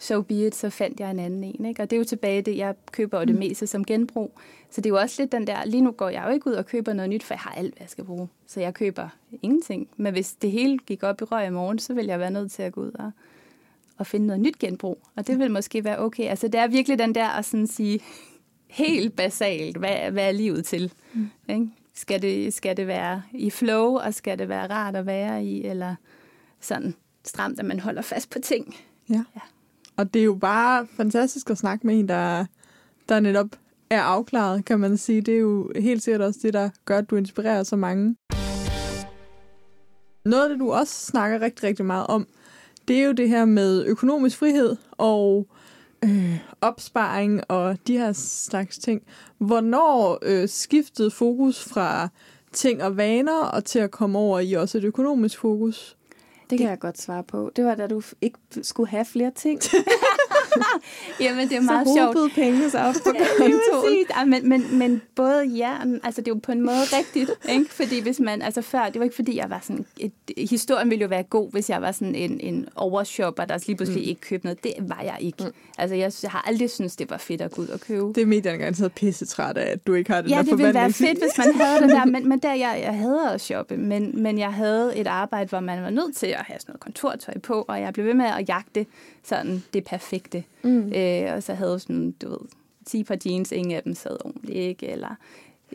[0.00, 1.64] so be it, så fandt jeg en anden en.
[1.64, 1.82] Ikke?
[1.82, 3.38] Og det er jo tilbage det, jeg køber det mm.
[3.38, 4.32] meste som genbrug.
[4.70, 6.52] Så det er jo også lidt den der, lige nu går jeg jo ikke ud
[6.52, 8.28] og køber noget nyt, for jeg har alt, hvad jeg skal bruge.
[8.46, 9.08] Så jeg køber
[9.42, 9.88] ingenting.
[9.96, 12.52] Men hvis det hele gik op i røg i morgen, så vil jeg være nødt
[12.52, 13.10] til at gå ud og,
[13.98, 14.98] og finde noget nyt genbrug.
[15.16, 16.24] Og det vil måske være okay.
[16.24, 18.00] Altså det er virkelig den der at sådan sige,
[18.66, 20.92] helt basalt, hvad, hvad er livet til?
[21.14, 21.30] Mm.
[21.48, 21.68] Ikke?
[21.94, 25.64] Skal, det, skal det være i flow, og skal det være rart at være i,
[25.64, 25.94] eller
[26.60, 28.76] sådan stramt, at man holder fast på ting.
[29.08, 29.24] Ja.
[29.34, 29.40] ja.
[29.96, 32.44] Og det er jo bare fantastisk at snakke med en, der,
[33.08, 33.48] der netop
[33.90, 35.20] er afklaret, kan man sige.
[35.20, 38.16] Det er jo helt sikkert også det, der gør, at du inspirerer så mange.
[40.24, 42.26] Noget af det, du også snakker rigtig, rigtig meget om,
[42.88, 45.46] det er jo det her med økonomisk frihed og
[46.04, 49.02] øh, opsparing og de her slags ting.
[49.38, 52.08] Hvornår øh, skiftede fokus fra
[52.52, 55.95] ting og vaner og til at komme over i også et økonomisk fokus?
[56.50, 56.70] Det kan det...
[56.70, 57.50] jeg godt svare på.
[57.56, 59.60] Det var da du ikke skulle have flere ting.
[61.20, 62.32] Jamen, det er meget så sjovt.
[62.34, 64.04] penge så op på kontoen.
[64.18, 67.74] Ja, men, men, men både ja, altså det er jo på en måde rigtigt, ikke?
[67.74, 70.12] Fordi hvis man, altså før, det var ikke fordi, jeg var sådan, et,
[70.50, 74.02] historien ville jo være god, hvis jeg var sådan en, en overshopper, der lige pludselig
[74.02, 74.08] mm.
[74.08, 74.64] ikke købte noget.
[74.64, 75.44] Det var jeg ikke.
[75.44, 75.52] Mm.
[75.78, 78.06] Altså jeg, jeg har aldrig syntes, det var fedt at gå ud og købe.
[78.06, 80.58] Det er medierne garanteret pisse træt af, at du ikke har den ja, der det
[80.58, 83.40] ville være fedt, hvis man havde den der, men, men der, jeg, jeg havde at
[83.40, 86.70] shoppe, men, men jeg havde et arbejde, hvor man var nødt til at have sådan
[86.70, 88.86] noget kontortøj på, og jeg blev ved med at jagte
[89.24, 90.44] sådan det perfekte.
[90.62, 90.92] Mm.
[90.92, 92.38] Øh, og så havde sådan, du ved,
[92.86, 94.86] 10 par jeans, ingen af dem sad ordentligt, ikke?
[94.86, 95.14] Eller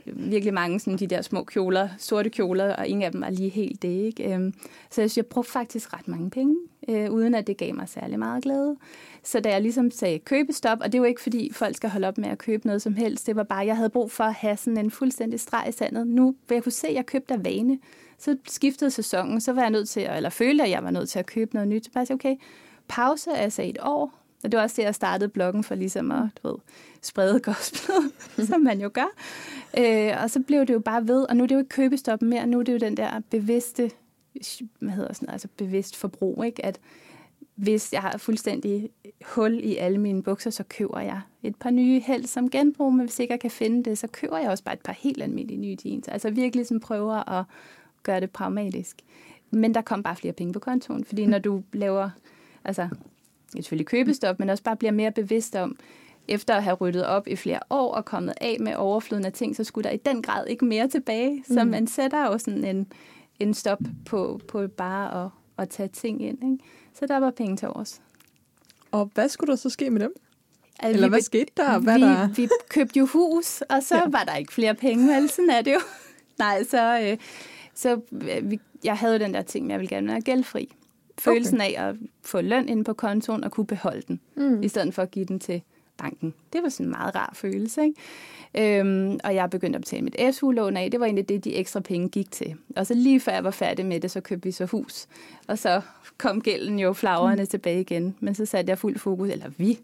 [0.07, 3.29] øh, virkelig mange sådan de der små kjoler, sorte kjoler, og ingen af dem var
[3.29, 4.33] lige helt det, ikke?
[4.33, 4.53] Øhm,
[4.89, 6.55] så jeg, synes, jeg brugte faktisk ret mange penge
[6.89, 8.75] øh, uden at det gav mig særlig meget glæde.
[9.23, 12.07] Så da jeg ligesom sagde købestop, og det er jo ikke fordi folk skal holde
[12.07, 14.33] op med at købe noget som helst, det var bare, jeg havde brug for at
[14.33, 16.07] have sådan en fuldstændig streg i sandet.
[16.07, 17.79] Nu vil jeg kunne se, at jeg købte af vane.
[18.17, 21.09] Så skiftede sæsonen, så var jeg nødt til, at, eller følte, at jeg var nødt
[21.09, 21.85] til at købe noget nyt.
[21.85, 22.35] Så bare sagde, okay,
[22.87, 26.29] pause altså et år, og det var også det, jeg startede bloggen for ligesom at
[26.43, 26.57] du ved,
[27.01, 27.91] sprede gospel,
[28.45, 29.11] som man jo gør.
[29.77, 32.29] Øh, og så blev det jo bare ved, og nu er det jo ikke købestoppen
[32.29, 33.91] mere, nu er det jo den der bevidste,
[34.79, 36.65] hvad hedder sådan, altså bevidst forbrug, ikke?
[36.65, 36.79] at
[37.55, 38.89] hvis jeg har fuldstændig
[39.25, 43.05] hul i alle mine bukser, så køber jeg et par nye held som genbrug, men
[43.05, 45.61] hvis ikke jeg kan finde det, så køber jeg også bare et par helt almindelige
[45.61, 46.07] nye jeans.
[46.07, 47.45] Altså virkelig sådan prøver at
[48.03, 48.97] gøre det pragmatisk.
[49.51, 52.09] Men der kom bare flere penge på kontoen, fordi når du laver,
[52.65, 52.89] altså
[53.55, 55.75] selvfølgelig købestop, men også bare bliver mere bevidst om,
[56.27, 59.55] efter at have ryddet op i flere år og kommet af med overflyden af ting,
[59.55, 61.43] så skulle der i den grad ikke mere tilbage.
[61.47, 61.69] Så mm.
[61.69, 62.87] man sætter jo sådan en,
[63.39, 66.43] en stop på, på bare at, at tage ting ind.
[66.43, 66.63] Ikke?
[66.93, 68.01] Så der var penge til os.
[68.91, 70.13] Og hvad skulle der så ske med dem?
[70.79, 71.79] Altså, Eller vi, hvad skete der?
[71.79, 72.27] Hvad vi, der?
[72.27, 74.09] vi købte jo hus, og så ja.
[74.09, 75.15] var der ikke flere penge.
[75.15, 75.29] Vel?
[75.29, 75.79] Sådan er det jo.
[76.39, 77.17] Nej, så, øh,
[77.75, 80.75] så øh, vi, jeg havde den der ting, at jeg ville gerne være gældfri.
[81.21, 81.73] Følelsen okay.
[81.73, 84.63] af at få løn ind på kontoen og kunne beholde den, mm.
[84.63, 85.61] i stedet for at give den til
[85.97, 86.33] banken.
[86.53, 87.83] Det var sådan en meget rar følelse.
[87.83, 88.79] Ikke?
[88.79, 90.91] Øhm, og jeg begyndte at betale mit SU-lån af.
[90.91, 92.55] Det var egentlig det, de ekstra penge gik til.
[92.75, 95.07] Og så lige før jeg var færdig med det, så købte vi så hus.
[95.47, 95.81] Og så
[96.17, 97.47] kom gælden jo flagrende mm.
[97.47, 98.15] tilbage igen.
[98.19, 99.79] Men så satte jeg fuld fokus, eller vi,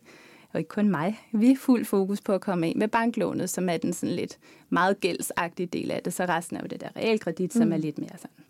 [0.54, 3.78] og ikke kun mig, vi fuld fokus på at komme af med banklånet, som er
[3.78, 4.38] den sådan lidt
[4.69, 6.13] meget gældsagtige del af det.
[6.13, 7.62] Så resten er jo det der realkredit, mm.
[7.62, 8.47] som er lidt mere sådan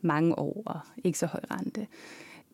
[0.00, 1.86] mange år og ikke så høj rente.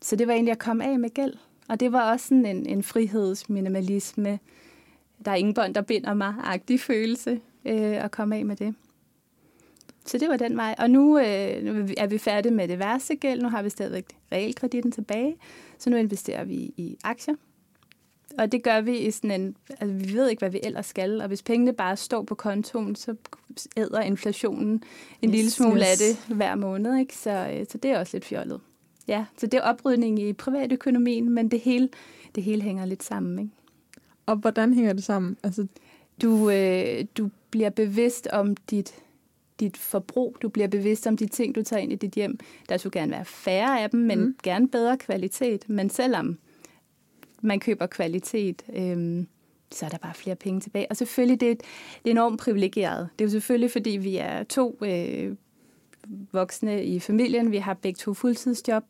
[0.03, 1.35] Så det var egentlig at komme af med gæld.
[1.69, 4.39] Og det var også sådan en, en frihedsminimalisme.
[5.25, 8.75] Der er ingen bånd, der binder mig, agtig følelse øh, at komme af med det.
[10.07, 10.75] Så det var den vej.
[10.79, 13.43] Og nu, øh, nu er vi færdige med det værste gæld.
[13.43, 15.37] Nu har vi stadigvæk realkreditten tilbage.
[15.79, 17.35] Så nu investerer vi i aktier.
[18.39, 19.57] Og det gør vi i sådan en...
[19.81, 21.21] Altså, vi ved ikke, hvad vi ellers skal.
[21.21, 23.15] Og hvis pengene bare står på kontoen, så
[23.77, 24.83] æder inflationen
[25.23, 25.87] en yes, lille smule yes.
[25.87, 26.99] af det hver måned.
[26.99, 27.17] Ikke?
[27.17, 28.61] Så, øh, så det er også lidt fjollet.
[29.09, 31.89] Ja, så det er oprydning i privatøkonomien, men det hele,
[32.35, 33.39] det hele hænger lidt sammen.
[33.39, 33.51] Ikke?
[34.27, 35.37] Og hvordan hænger det sammen?
[35.43, 35.67] Altså...
[36.23, 38.95] Du, øh, du bliver bevidst om dit,
[39.61, 40.37] dit forbrug.
[40.43, 42.39] Du bliver bevidst om de ting, du tager ind i dit hjem.
[42.69, 44.37] Der skulle gerne være færre af dem, men mm.
[44.43, 45.69] gerne bedre kvalitet.
[45.69, 46.39] Men selvom
[47.45, 49.25] man køber kvalitet, øh,
[49.71, 50.87] så er der bare flere penge tilbage.
[50.91, 53.09] Og selvfølgelig, det er, det er enormt privilegeret.
[53.19, 55.37] Det er jo selvfølgelig, fordi vi er to øh,
[56.33, 57.51] voksne i familien.
[57.51, 58.85] Vi har begge to fuldtidsjob.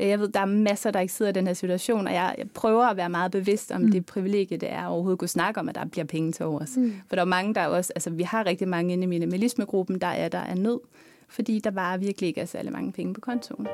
[0.00, 2.34] Øh, jeg ved, der er masser, der ikke sidder i den her situation, og jeg,
[2.38, 3.90] jeg prøver at være meget bevidst om mm.
[3.90, 6.76] det privilegie, det er at overhovedet kunne snakke om, at der bliver penge til os.
[6.76, 6.94] Mm.
[7.08, 10.06] For der er mange, der også, altså vi har rigtig mange inde i minimalismegruppen, der
[10.06, 10.80] er der er nød,
[11.28, 13.66] fordi der bare virkelig ikke er særlig mange penge på kontoen.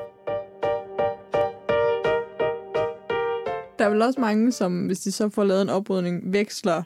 [3.79, 6.83] Der er vel også mange, som hvis de så får lavet en oprydning, veksler,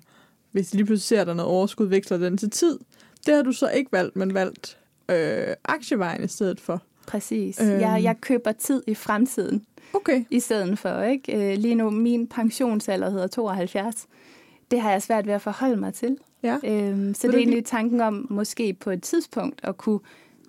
[0.51, 2.79] hvis de lige pludselig ser, der noget overskud, veksler den til tid.
[3.25, 4.77] Det har du så ikke valgt, men valgt
[5.09, 6.81] øh, aktievejen i stedet for.
[7.07, 7.61] Præcis.
[7.61, 7.79] Øhm.
[7.79, 9.65] Jeg, jeg køber tid i fremtiden.
[9.93, 10.23] Okay.
[10.29, 11.51] I stedet for, ikke?
[11.51, 14.07] Øh, lige nu, min pensionsalder hedder 72.
[14.71, 16.17] Det har jeg svært ved at forholde mig til.
[16.43, 16.57] Ja.
[16.63, 19.99] Øhm, så det er egentlig tanken om, måske på et tidspunkt, at kunne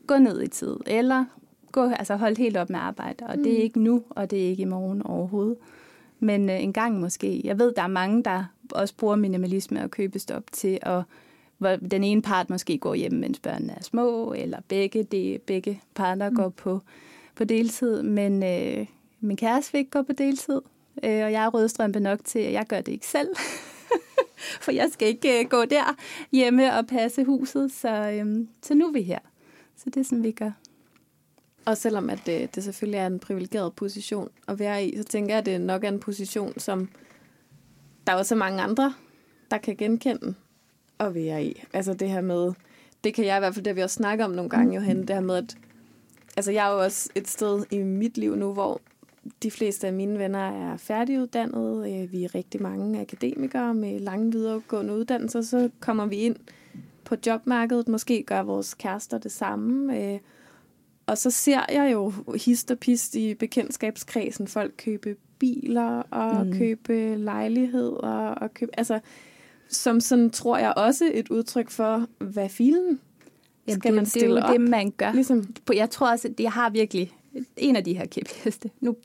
[0.06, 1.24] gå ned i tid, eller
[1.72, 3.26] gå, altså holde helt op med arbejde.
[3.26, 3.42] Og mm.
[3.42, 3.62] det er mm.
[3.62, 5.56] ikke nu, og det er ikke i morgen overhovedet.
[6.22, 7.40] Men øh, en gang måske.
[7.44, 11.02] Jeg ved, der er mange, der også bruger minimalisme og købestop til at
[11.58, 15.80] hvor den ene part måske går hjem, mens børnene er små, eller begge, det, begge
[15.94, 16.36] parter mm.
[16.36, 16.80] går på,
[17.34, 18.02] på deltid.
[18.02, 18.86] Men øh,
[19.20, 20.60] min kæreste vil ikke gå på deltid,
[21.02, 23.28] øh, og jeg er rødstrømpe nok til, at jeg gør det ikke selv.
[24.64, 25.96] For jeg skal ikke øh, gå der
[26.32, 29.18] hjemme og passe huset, så, øh, så nu er vi her.
[29.76, 30.50] Så det er sådan, vi gør.
[31.64, 35.34] Og selvom at det, det selvfølgelig er en privilegeret position at være i, så tænker
[35.34, 36.88] jeg, at det nok er en position, som
[38.06, 38.94] der er også mange andre,
[39.50, 40.34] der kan genkende
[40.98, 41.64] at være i.
[41.72, 42.52] Altså det her med,
[43.04, 45.10] det kan jeg i hvert fald, det vi også snakker om nogle gange, Johan, det
[45.10, 45.56] her med, at
[46.36, 48.80] altså jeg er jo også et sted i mit liv nu, hvor
[49.42, 51.92] de fleste af mine venner er færdiguddannede.
[51.92, 55.42] Øh, vi er rigtig mange akademikere med lange videregående uddannelser.
[55.42, 56.36] Så kommer vi ind
[57.04, 57.88] på jobmarkedet.
[57.88, 59.98] Måske gør vores kærester det samme.
[59.98, 60.18] Øh,
[61.12, 66.52] og så ser jeg jo hist og pist i bekendtskabskredsen folk købe biler og mm.
[66.52, 68.78] købe lejligheder og købe...
[68.78, 69.00] Altså,
[69.68, 73.00] som sådan, tror jeg, også et udtryk for, hvad filen
[73.66, 74.52] Jamen, skal det, man stille det er jo op.
[74.52, 75.12] det, man gør.
[75.12, 75.54] Ligesom.
[75.74, 77.12] Jeg tror også, at jeg har virkelig
[77.56, 78.70] en af de her kæpheste.
[78.80, 78.96] Nu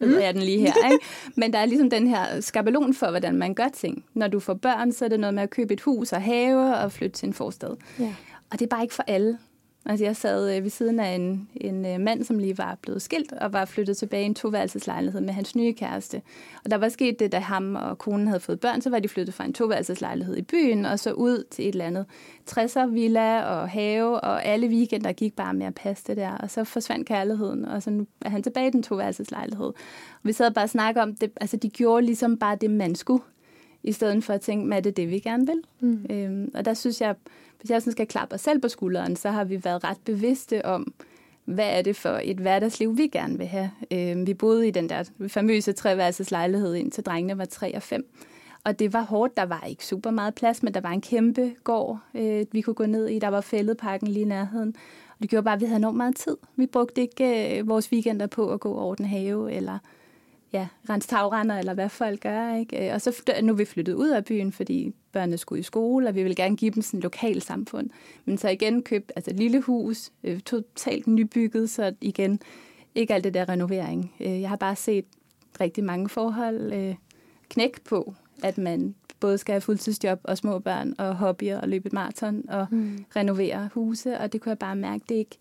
[0.00, 0.08] mm.
[0.08, 0.92] ved jeg den lige her.
[0.92, 1.04] Ikke?
[1.36, 4.04] Men der er ligesom den her skabelon for, hvordan man gør ting.
[4.14, 6.76] Når du får børn, så er det noget med at købe et hus og have
[6.76, 7.76] og flytte til en forstad.
[7.98, 8.14] Ja.
[8.50, 9.38] Og det er bare ikke for alle.
[9.86, 13.02] Altså jeg sad øh, ved siden af en, en øh, mand, som lige var blevet
[13.02, 16.22] skilt, og var flyttet tilbage i en toværelseslejlighed med hans nye kæreste.
[16.64, 19.08] Og der var sket det, da ham og konen havde fået børn, så var de
[19.08, 22.06] flyttet fra en toværelseslejlighed i byen, og så ud til et eller andet
[22.50, 26.30] 60'er villa og have, og alle weekender gik bare med at passe det der.
[26.30, 29.66] Og så forsvandt kærligheden, og så nu er han tilbage i den toværelseslejlighed.
[29.66, 29.74] Og
[30.22, 33.22] vi sad bare og snakkede om det, altså de gjorde ligesom bare det, man skulle
[33.84, 35.62] i stedet for at tænke, hvad er det det, vi gerne vil?
[35.80, 36.06] Mm.
[36.10, 37.14] Øhm, og der synes jeg,
[37.60, 40.64] hvis jeg sådan skal klappe os selv på skulderen, så har vi været ret bevidste
[40.64, 40.94] om,
[41.44, 43.70] hvad er det for et hverdagsliv, vi gerne vil have.
[43.90, 48.06] Øhm, vi boede i den der famøse treværelseslejlighed ind til drengene var 3 og 5.
[48.64, 49.36] Og det var hårdt.
[49.36, 52.74] Der var ikke super meget plads, men der var en kæmpe gård, øh, vi kunne
[52.74, 53.18] gå ned i.
[53.18, 54.74] Der var fældeparken lige i nærheden.
[55.08, 56.36] Og det gjorde bare, at vi havde enormt meget tid.
[56.56, 59.78] Vi brugte ikke øh, vores weekender på at gå over den have, eller
[60.54, 62.54] ja, rense tagrender, eller hvad folk gør.
[62.54, 62.92] Ikke?
[62.92, 66.14] Og så nu er vi flyttet ud af byen, fordi børnene skulle i skole, og
[66.14, 67.90] vi vil gerne give dem sådan et lokal samfund.
[68.24, 72.40] Men så igen købt altså et lille hus, øh, totalt nybygget, så igen
[72.94, 74.14] ikke alt det der renovering.
[74.20, 75.04] Øh, jeg har bare set
[75.60, 76.94] rigtig mange forhold øh,
[77.48, 81.86] knæk på, at man både skal have fuldtidsjob og små børn og hobbyer og løbe
[81.86, 83.04] et maraton og mm.
[83.16, 85.36] renovere huse, og det kunne jeg bare mærke, det ikke,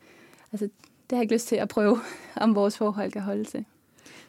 [0.52, 2.00] altså, det har jeg ikke lyst til at prøve,
[2.36, 3.66] om vores forhold kan holde til.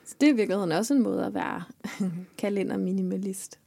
[0.05, 1.63] Så det er i virkeligheden også en måde at være
[2.39, 3.59] kalenderminimalist.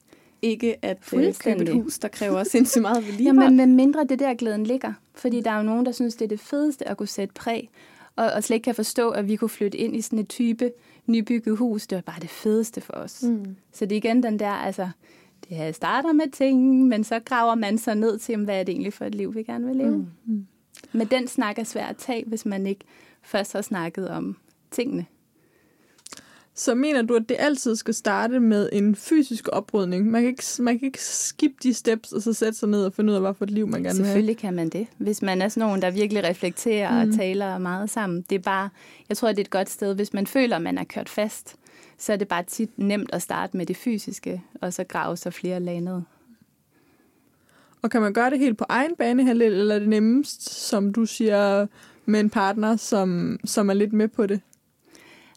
[0.42, 3.44] Ikke at øh, købe et hus, der kræver sindssygt meget vedligehold.
[3.44, 4.94] Jamen, med mindre det der glæden ligger.
[5.16, 7.70] Fordi der er jo nogen, der synes, det er det fedeste at kunne sætte præg.
[8.16, 10.72] Og, og slet ikke kan forstå, at vi kunne flytte ind i sådan et type
[11.06, 11.88] nybygget hus.
[11.88, 13.24] Det var bare det fedeste for os.
[13.24, 13.56] Mm.
[13.72, 14.90] Så det er igen den der, altså,
[15.50, 18.72] det her starter med ting, men så graver man sig ned til, hvad er det
[18.72, 19.98] egentlig for et liv, vi gerne vil leve.
[19.98, 20.08] Mm.
[20.26, 20.48] Mm.
[20.92, 22.86] Men den snak er svær at tage, hvis man ikke
[23.22, 24.38] først har snakket om
[24.72, 25.06] tingene.
[26.58, 30.12] Så mener du, at det altid skal starte med en fysisk oprydning?
[30.12, 32.94] Man kan ikke, man kan ikke skip de steps, og så sætte sig ned og
[32.94, 34.06] finde ud af, hvad for et liv man gerne vil have.
[34.06, 34.88] Selvfølgelig kan man det.
[34.98, 37.10] Hvis man er sådan nogen, der virkelig reflekterer mm.
[37.10, 38.26] og taler meget sammen.
[38.30, 38.70] Det er bare,
[39.10, 39.96] jeg tror, det er et godt sted.
[39.96, 41.56] Hvis man føler, at man er kørt fast,
[41.98, 45.34] så er det bare tit nemt at starte med det fysiske, og så grave sig
[45.34, 46.02] flere lag ned.
[47.82, 51.06] Og kan man gøre det helt på egen bane, eller er det nemmest, som du
[51.06, 51.68] siger,
[52.06, 54.42] med en partner, som, som er lidt med på det?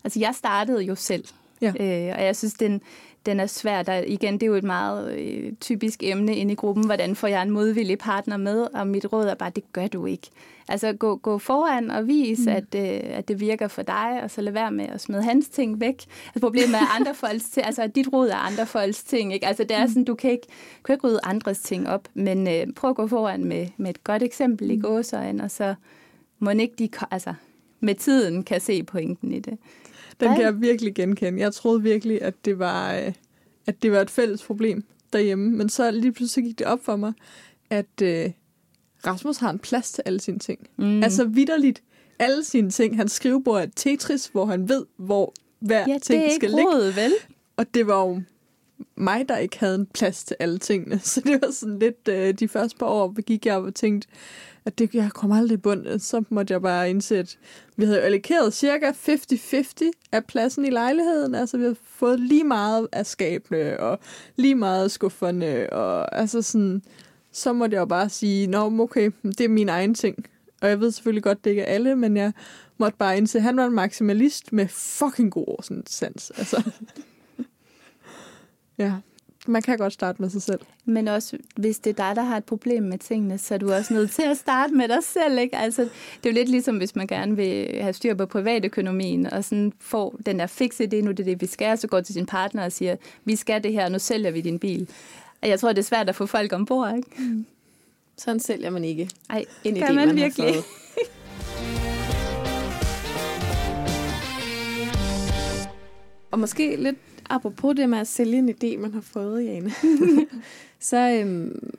[0.04, 1.24] Altså, jeg startede jo selv,
[1.60, 1.68] ja.
[1.80, 2.80] øh, og jeg synes, den,
[3.26, 3.82] den er svær.
[3.82, 7.28] Der, igen, det er jo et meget øh, typisk emne inde i gruppen, hvordan får
[7.28, 10.30] jeg en modvillig partner med, og mit råd er bare, det gør du ikke.
[10.68, 12.48] Altså, gå, gå foran og vis, mm.
[12.48, 15.48] at, øh, at det virker for dig, og så lad være med at smide hans
[15.48, 16.04] ting væk.
[16.26, 19.46] Altså, problemet er andre folks ting, altså, dit råd er andre folks ting, ikke?
[19.46, 19.88] Altså, det er mm.
[19.88, 20.46] sådan, du kan ikke,
[20.78, 23.90] du kan ikke rydde andres ting op, men øh, prøv at gå foran med, med
[23.90, 24.72] et godt eksempel mm.
[24.72, 25.74] i gåsøjne, og så
[26.38, 27.34] må ikke de, altså,
[27.80, 29.58] med tiden kan se pointen i det.
[30.20, 31.40] Den kan jeg virkelig genkende.
[31.40, 33.12] Jeg troede virkelig, at det var, øh,
[33.66, 35.50] at det var et fælles problem derhjemme.
[35.50, 37.12] Men så lige pludselig gik det op for mig,
[37.70, 38.30] at øh,
[39.06, 40.66] Rasmus har en plads til alle sine ting.
[40.76, 41.02] Mm.
[41.02, 41.82] Altså vidderligt
[42.18, 42.96] alle sine ting.
[42.96, 46.72] Hans skrivebord er Tetris, hvor han ved, hvor hver ja, ting skal ligge.
[46.72, 47.12] Råd, vel?
[47.56, 48.22] Og det var jo
[48.96, 50.98] mig, der ikke havde en plads til alle tingene.
[51.04, 54.08] Så det var sådan lidt, øh, de første par år, hvor gik jeg og tænkte,
[54.64, 55.98] at det, jeg kom aldrig i bund.
[55.98, 57.38] Så måtte jeg bare indse, at
[57.76, 61.34] vi havde allokeret cirka 50-50 af pladsen i lejligheden.
[61.34, 63.98] Altså, vi havde fået lige meget af skabene, og
[64.36, 66.82] lige meget af skufferne, og altså sådan,
[67.32, 70.26] så måtte jeg jo bare sige, nå, okay, det er min egen ting.
[70.62, 72.32] Og jeg ved selvfølgelig godt, det ikke er alle, men jeg
[72.78, 76.30] måtte bare indse, at han var en maksimalist med fucking god sans.
[76.30, 76.62] Altså.
[78.78, 78.94] ja
[79.46, 80.60] man kan godt starte med sig selv.
[80.84, 83.72] Men også, hvis det er dig, der har et problem med tingene, så er du
[83.72, 85.38] også nødt til at starte med dig selv.
[85.38, 85.56] Ikke?
[85.56, 89.44] Altså, det er jo lidt ligesom, hvis man gerne vil have styr på privatøkonomien, og
[89.44, 92.14] sådan får den der fikse idé, nu det er det, vi skal, så går til
[92.14, 94.88] sin partner og siger, vi skal det her, nu sælger vi din bil.
[95.42, 97.08] Og jeg tror, det er svært at få folk ombord, ikke?
[97.18, 97.46] Mm.
[98.16, 99.10] Sådan sælger man ikke.
[99.28, 100.54] Nej, en idé, man, man virkelig.
[106.30, 106.96] og måske lidt
[107.30, 109.70] apropos det med at sælge en idé, man har fået, Jane,
[110.90, 111.70] så øhm,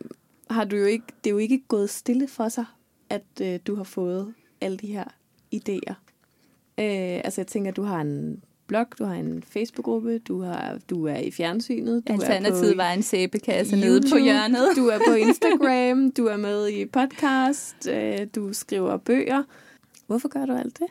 [0.50, 2.64] har du jo ikke, det er jo ikke gået stille for sig,
[3.10, 5.04] at øh, du har fået alle de her
[5.54, 5.94] idéer.
[6.78, 11.06] Øh, altså jeg tænker, du har en blog, du har en Facebook-gruppe, du, har, du
[11.06, 12.08] er i fjernsynet.
[12.08, 14.76] Du Alternativet er på, var en sæbekasse nede på hjørnet.
[14.76, 19.42] Du er på Instagram, du er med i podcast, øh, du skriver bøger.
[20.06, 20.86] Hvorfor gør du alt det?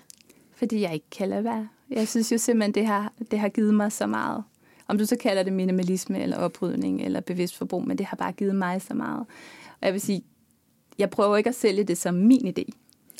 [0.55, 1.67] Fordi jeg ikke kan lade være.
[1.89, 4.43] Jeg synes jo simpelthen, det har, det har givet mig så meget.
[4.91, 8.31] Om du så kalder det minimalisme, eller oprydning, eller bevidst forbrug, men det har bare
[8.31, 9.19] givet mig så meget.
[9.81, 10.23] Og jeg vil sige,
[10.99, 12.63] jeg prøver ikke at sælge det som min idé.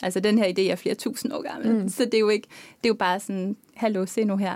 [0.04, 1.84] Altså, den her idé er flere tusind år gammel.
[1.84, 1.90] Mm.
[1.90, 2.48] Så det er jo ikke,
[2.84, 4.56] det er jo bare sådan, hallo, se nu her.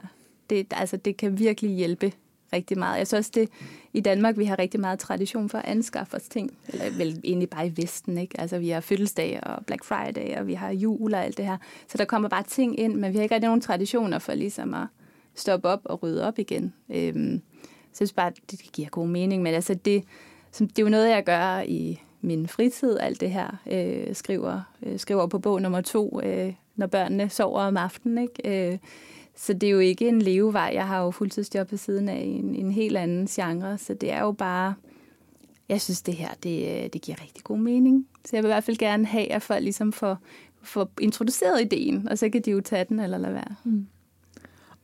[0.50, 2.12] Det, altså, det kan virkelig hjælpe
[2.54, 2.98] rigtig meget.
[2.98, 3.50] Jeg synes også, det
[3.94, 6.58] i Danmark, vi har rigtig meget tradition for at anskaffe os ting.
[6.68, 8.42] Eller vel egentlig bare i Vesten, ikke?
[8.42, 11.58] Altså, vi har fødselsdag og Black Friday, og vi har jul og alt det her.
[11.88, 14.74] Så der kommer bare ting ind, men vi har ikke rigtig nogen traditioner for ligesom
[14.74, 14.88] at
[15.36, 16.74] stoppe op og rydde op igen.
[16.90, 19.44] Øhm, så jeg synes bare, det giver god mening.
[19.44, 20.04] Men altså, det,
[20.52, 23.58] som, det er jo noget, jeg gør i min fritid, alt det her.
[23.72, 28.18] Øh, skriver, øh, skriver på bog nummer to, øh, når børnene sover om aftenen.
[28.18, 28.72] Ikke?
[28.72, 28.78] Øh,
[29.36, 30.72] så det er jo ikke en levevej.
[30.74, 34.20] Jeg har jo fuldtidsjob på siden af en, en helt anden genre, så det er
[34.20, 34.74] jo bare...
[35.70, 38.08] Jeg synes, det her, det, øh, det giver rigtig god mening.
[38.26, 40.18] Så jeg vil i hvert fald gerne have, at folk ligesom får,
[40.64, 43.56] får introduceret ideen, og så kan de jo tage den eller lade være.
[43.64, 43.88] Mm.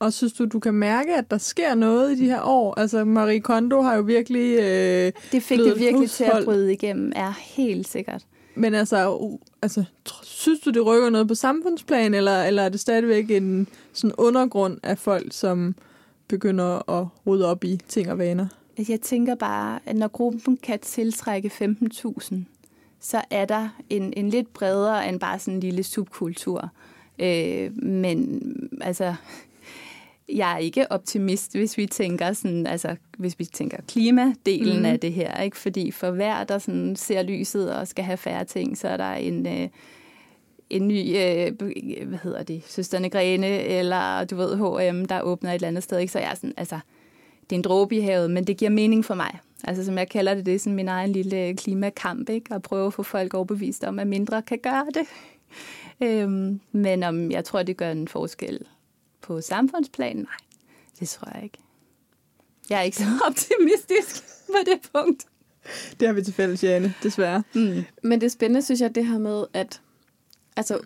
[0.01, 2.79] Og synes du, du kan mærke, at der sker noget i de her år?
[2.79, 7.11] Altså, Marie Kondo har jo virkelig øh, Det fik det virkelig til at bryde igennem,
[7.15, 8.25] er helt sikkert.
[8.55, 9.83] Men altså, uh, altså,
[10.23, 14.77] synes du, det rykker noget på samfundsplan, eller, eller er det stadigvæk en sådan undergrund
[14.83, 15.75] af folk, som
[16.27, 18.47] begynder at rydde op i ting og vaner?
[18.89, 22.35] Jeg tænker bare, at når gruppen kan tiltrække 15.000,
[22.99, 26.69] så er der en, en lidt bredere end bare sådan en lille subkultur.
[27.19, 28.41] Øh, men
[28.81, 29.15] altså,
[30.35, 34.85] jeg er ikke optimist, hvis vi tænker sådan, altså hvis vi tænker klimadelen mm.
[34.85, 35.57] af det her, ikke?
[35.57, 39.13] Fordi for hver, der sådan ser lyset og skal have færre ting, så er der
[39.13, 39.67] en, øh,
[40.69, 41.57] en ny, øh,
[42.07, 45.99] hvad hedder det, Søsterne Grene, eller du ved, H&M, der åbner et eller andet sted,
[45.99, 46.13] ikke?
[46.13, 46.79] Så jeg er sådan, altså,
[47.43, 49.39] det er en dråbe i havet, men det giver mening for mig.
[49.63, 52.53] Altså som jeg kalder det, det er sådan min egen lille klimakamp, ikke?
[52.53, 55.07] At prøve at få folk overbevist om, at mindre kan gøre det.
[56.03, 58.65] Øhm, men om jeg tror, det gør en forskel
[59.21, 60.15] på samfundsplan?
[60.15, 60.25] Nej,
[60.99, 61.57] det tror jeg ikke.
[62.69, 65.25] Jeg er ikke så optimistisk på det punkt.
[65.99, 67.43] Det har vi til fælles, Jane, desværre.
[67.55, 67.83] Mm.
[68.03, 69.81] Men det spændende, synes jeg, det her med, at
[70.57, 70.79] altså,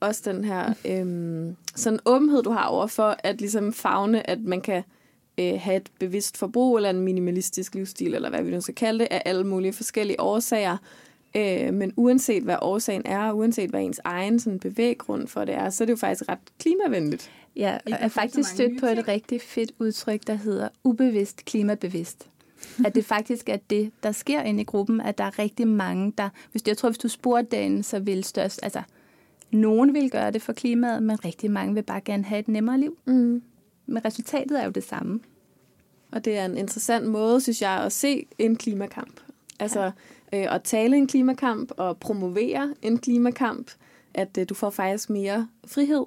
[0.00, 4.60] også den her øhm, sådan åbenhed, du har over for at ligesom fagne, at man
[4.60, 4.82] kan
[5.38, 8.98] øh, have et bevidst forbrug eller en minimalistisk livsstil, eller hvad vi nu skal kalde
[8.98, 10.76] det, af alle mulige forskellige årsager.
[11.36, 15.70] Øh, men uanset hvad årsagen er, uanset hvad ens egen sådan, bevæggrund for det er,
[15.70, 17.30] så er det jo faktisk ret klimavenligt.
[17.56, 22.28] Ja, jeg er faktisk stødt på et rigtig fedt udtryk, der hedder ubevidst klimabevidst.
[22.84, 26.12] at det faktisk er det, der sker inde i gruppen, at der er rigtig mange,
[26.18, 26.28] der...
[26.50, 28.60] Hvis, jeg tror, hvis du spurgte dagen, så vil størst...
[28.62, 28.82] Altså,
[29.50, 32.80] nogen vil gøre det for klimaet, men rigtig mange vil bare gerne have et nemmere
[32.80, 32.98] liv.
[33.04, 33.42] Mm.
[33.86, 35.20] Men resultatet er jo det samme.
[36.12, 39.20] Og det er en interessant måde, synes jeg, at se en klimakamp.
[39.58, 39.92] Altså
[40.32, 40.42] ja.
[40.42, 43.70] øh, at tale en klimakamp og promovere en klimakamp,
[44.14, 46.04] at øh, du får faktisk mere frihed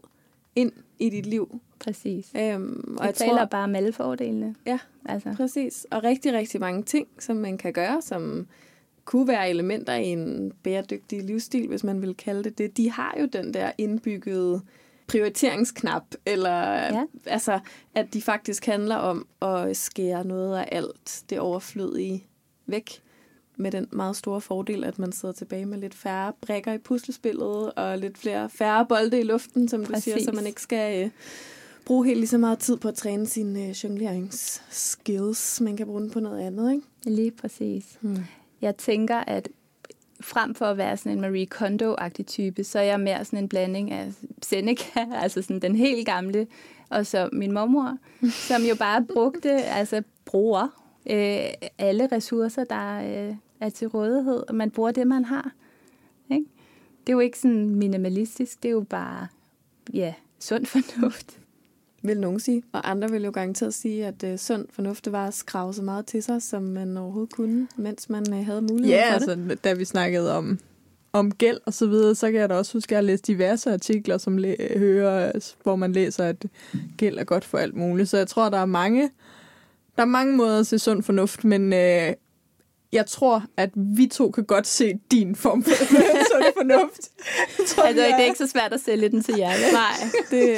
[0.55, 1.59] ind i dit liv.
[1.79, 2.31] Præcis.
[2.35, 4.55] Øhm, og jeg, jeg taler tror, bare om alle fordelene.
[4.65, 5.33] Ja, altså.
[5.37, 5.87] præcis.
[5.91, 8.47] Og rigtig, rigtig mange ting, som man kan gøre, som
[9.05, 12.77] kunne være elementer i en bæredygtig livsstil, hvis man vil kalde det det.
[12.77, 14.61] De har jo den der indbyggede
[15.07, 17.05] prioriteringsknap, eller ja.
[17.25, 17.59] altså,
[17.95, 22.25] at de faktisk handler om at skære noget af alt det overflødige
[22.65, 23.01] væk
[23.57, 27.73] med den meget store fordel, at man sidder tilbage med lidt færre brækker i puslespillet,
[27.73, 30.03] og lidt flere færre bolde i luften, som du Præcis.
[30.03, 31.09] siger, så man ikke skal øh,
[31.85, 35.61] bruge helt lige så meget tid på at træne sine øh, jongleringsskills.
[35.61, 36.85] Man kan bruge den på noget andet, ikke?
[37.05, 37.97] Lige præcis.
[38.01, 38.17] Hmm.
[38.61, 39.49] Jeg tænker, at
[40.21, 43.49] frem for at være sådan en Marie Kondo-agtig type, så er jeg mere sådan en
[43.49, 46.47] blanding af Seneca, altså sådan den helt gamle,
[46.89, 47.97] og så min mormor,
[48.29, 50.67] som jo bare brugte, altså bruger
[51.09, 55.51] øh, alle ressourcer, der, øh, er til rådighed, og man bruger det, man har.
[56.31, 56.45] Ikke?
[56.99, 59.27] Det er jo ikke sådan minimalistisk, det er jo bare,
[59.93, 61.39] ja, sund fornuft.
[62.01, 62.63] Vil nogen sige.
[62.71, 66.05] Og andre vil jo garanteret sige, at uh, sund fornuft var at skrave så meget
[66.05, 69.27] til sig, som man overhovedet kunne, mens man uh, havde mulighed ja, for det.
[69.27, 70.59] Ja, altså, da vi snakkede om,
[71.13, 73.27] om gæld og så videre, så kan jeg da også huske, at jeg har læst
[73.27, 75.31] diverse artikler, som læ- hører,
[75.63, 76.45] hvor man læser, at
[76.97, 78.09] gæld er godt for alt muligt.
[78.09, 79.09] Så jeg tror, der er mange,
[79.95, 82.13] der er mange måder at se sund fornuft, men øh,
[82.91, 85.71] jeg tror, at vi to kan godt se din form for
[86.31, 87.09] sund fornuft.
[87.67, 89.51] tror, altså, det er ikke så svært at sælge den til jer.
[89.71, 90.57] Nej, det...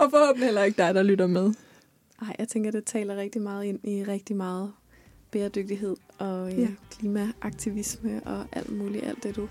[0.00, 1.52] og forhåbentlig heller ikke dig, der lytter med.
[2.22, 4.72] Nej, jeg tænker, det taler rigtig meget ind i rigtig meget
[5.30, 6.68] bæredygtighed og ja.
[6.90, 9.48] klimaaktivisme og alt muligt, alt det du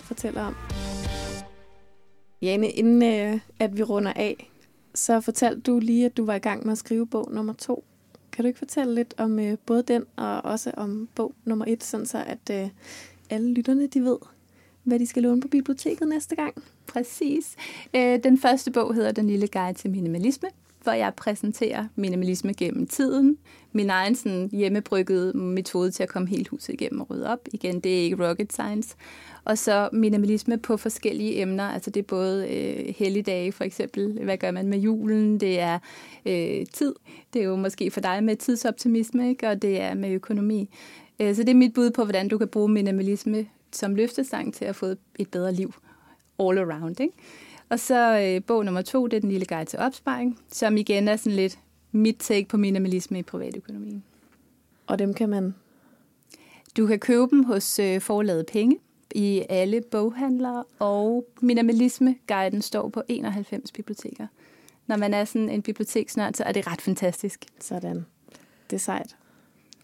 [0.00, 0.54] fortæller om.
[2.42, 4.50] Jane, inden øh, at vi runder af,
[4.94, 7.84] så fortalte du lige, at du var i gang med at skrive bog nummer to.
[8.40, 11.84] Kan du ikke fortælle lidt om øh, både den og også om bog nummer et,
[11.84, 12.68] sådan så at øh,
[13.30, 14.16] alle lytterne de ved,
[14.84, 16.54] hvad de skal låne på biblioteket næste gang?
[16.86, 17.56] Præcis.
[17.94, 20.48] Øh, den første bog hedder Den lille guide til minimalisme.
[20.82, 23.38] hvor jeg præsenterer minimalisme gennem tiden.
[23.72, 27.48] Min egen sådan, hjemmebryggede metode til at komme helt huset igennem og rydde op.
[27.52, 28.96] Igen, det er ikke rocket science.
[29.44, 31.64] Og så minimalisme på forskellige emner.
[31.64, 34.24] Altså det er både øh, helligdage for eksempel.
[34.24, 35.40] Hvad gør man med julen?
[35.40, 35.78] Det er
[36.26, 36.94] øh, tid.
[37.32, 39.48] Det er jo måske for dig med tidsoptimisme, ikke?
[39.48, 40.70] og det er med økonomi.
[41.20, 44.64] Øh, så det er mit bud på, hvordan du kan bruge minimalisme som løftestang til
[44.64, 44.86] at få
[45.18, 45.74] et bedre liv
[46.40, 47.00] all around.
[47.00, 47.14] Ikke?
[47.68, 51.08] Og så øh, bog nummer to, det er Den lille guide til opsparing, som igen
[51.08, 51.58] er sådan lidt
[51.92, 54.04] mit take på minimalisme i privatøkonomien.
[54.86, 55.54] Og dem kan man?
[56.76, 58.78] Du kan købe dem hos øh, forlaget Penge
[59.14, 64.26] i alle boghandlere, og Minimalisme-guiden står på 91 biblioteker.
[64.86, 67.44] Når man er sådan en biblioteksnørd, så er det ret fantastisk.
[67.60, 68.06] Sådan.
[68.70, 69.16] Det er sejt.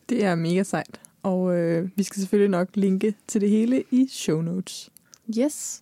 [0.09, 1.01] Det er mega sejt.
[1.23, 4.91] Og øh, vi skal selvfølgelig nok linke til det hele i show notes.
[5.39, 5.81] Yes.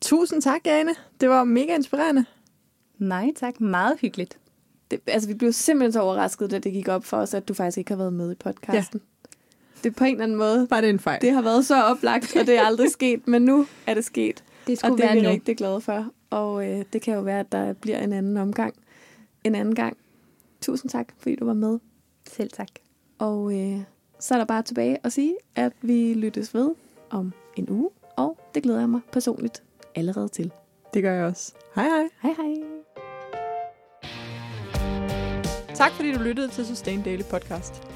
[0.00, 0.94] Tusind tak, Jane.
[1.20, 2.24] Det var mega inspirerende.
[2.98, 3.60] Nej, tak.
[3.60, 4.38] Meget hyggeligt.
[4.90, 7.54] Det, altså, vi blev simpelthen så overrasket, da det gik op for os, at du
[7.54, 9.00] faktisk ikke har været med i podcasten.
[9.00, 9.15] Ja.
[9.86, 10.66] Det på en eller anden måde.
[10.70, 11.20] Var det en fejl?
[11.20, 14.44] Det har været så oplagt, og det er aldrig sket, men nu er det sket.
[14.66, 15.28] Det skulle og det er vi nu.
[15.28, 16.06] rigtig glade for.
[16.30, 18.74] Og øh, det kan jo være, at der bliver en anden omgang
[19.44, 19.96] en anden gang.
[20.60, 21.78] Tusind tak, fordi du var med.
[22.28, 22.68] Selv tak.
[23.18, 23.80] Og øh,
[24.20, 26.74] så er der bare tilbage at sige, at vi lyttes ved
[27.10, 29.62] om en uge, og det glæder jeg mig personligt
[29.94, 30.52] allerede til.
[30.94, 31.52] Det gør jeg også.
[31.74, 32.08] Hej hej.
[32.22, 32.54] Hej hej.
[35.74, 37.95] Tak fordi du lyttede til Sustain Daily Podcast.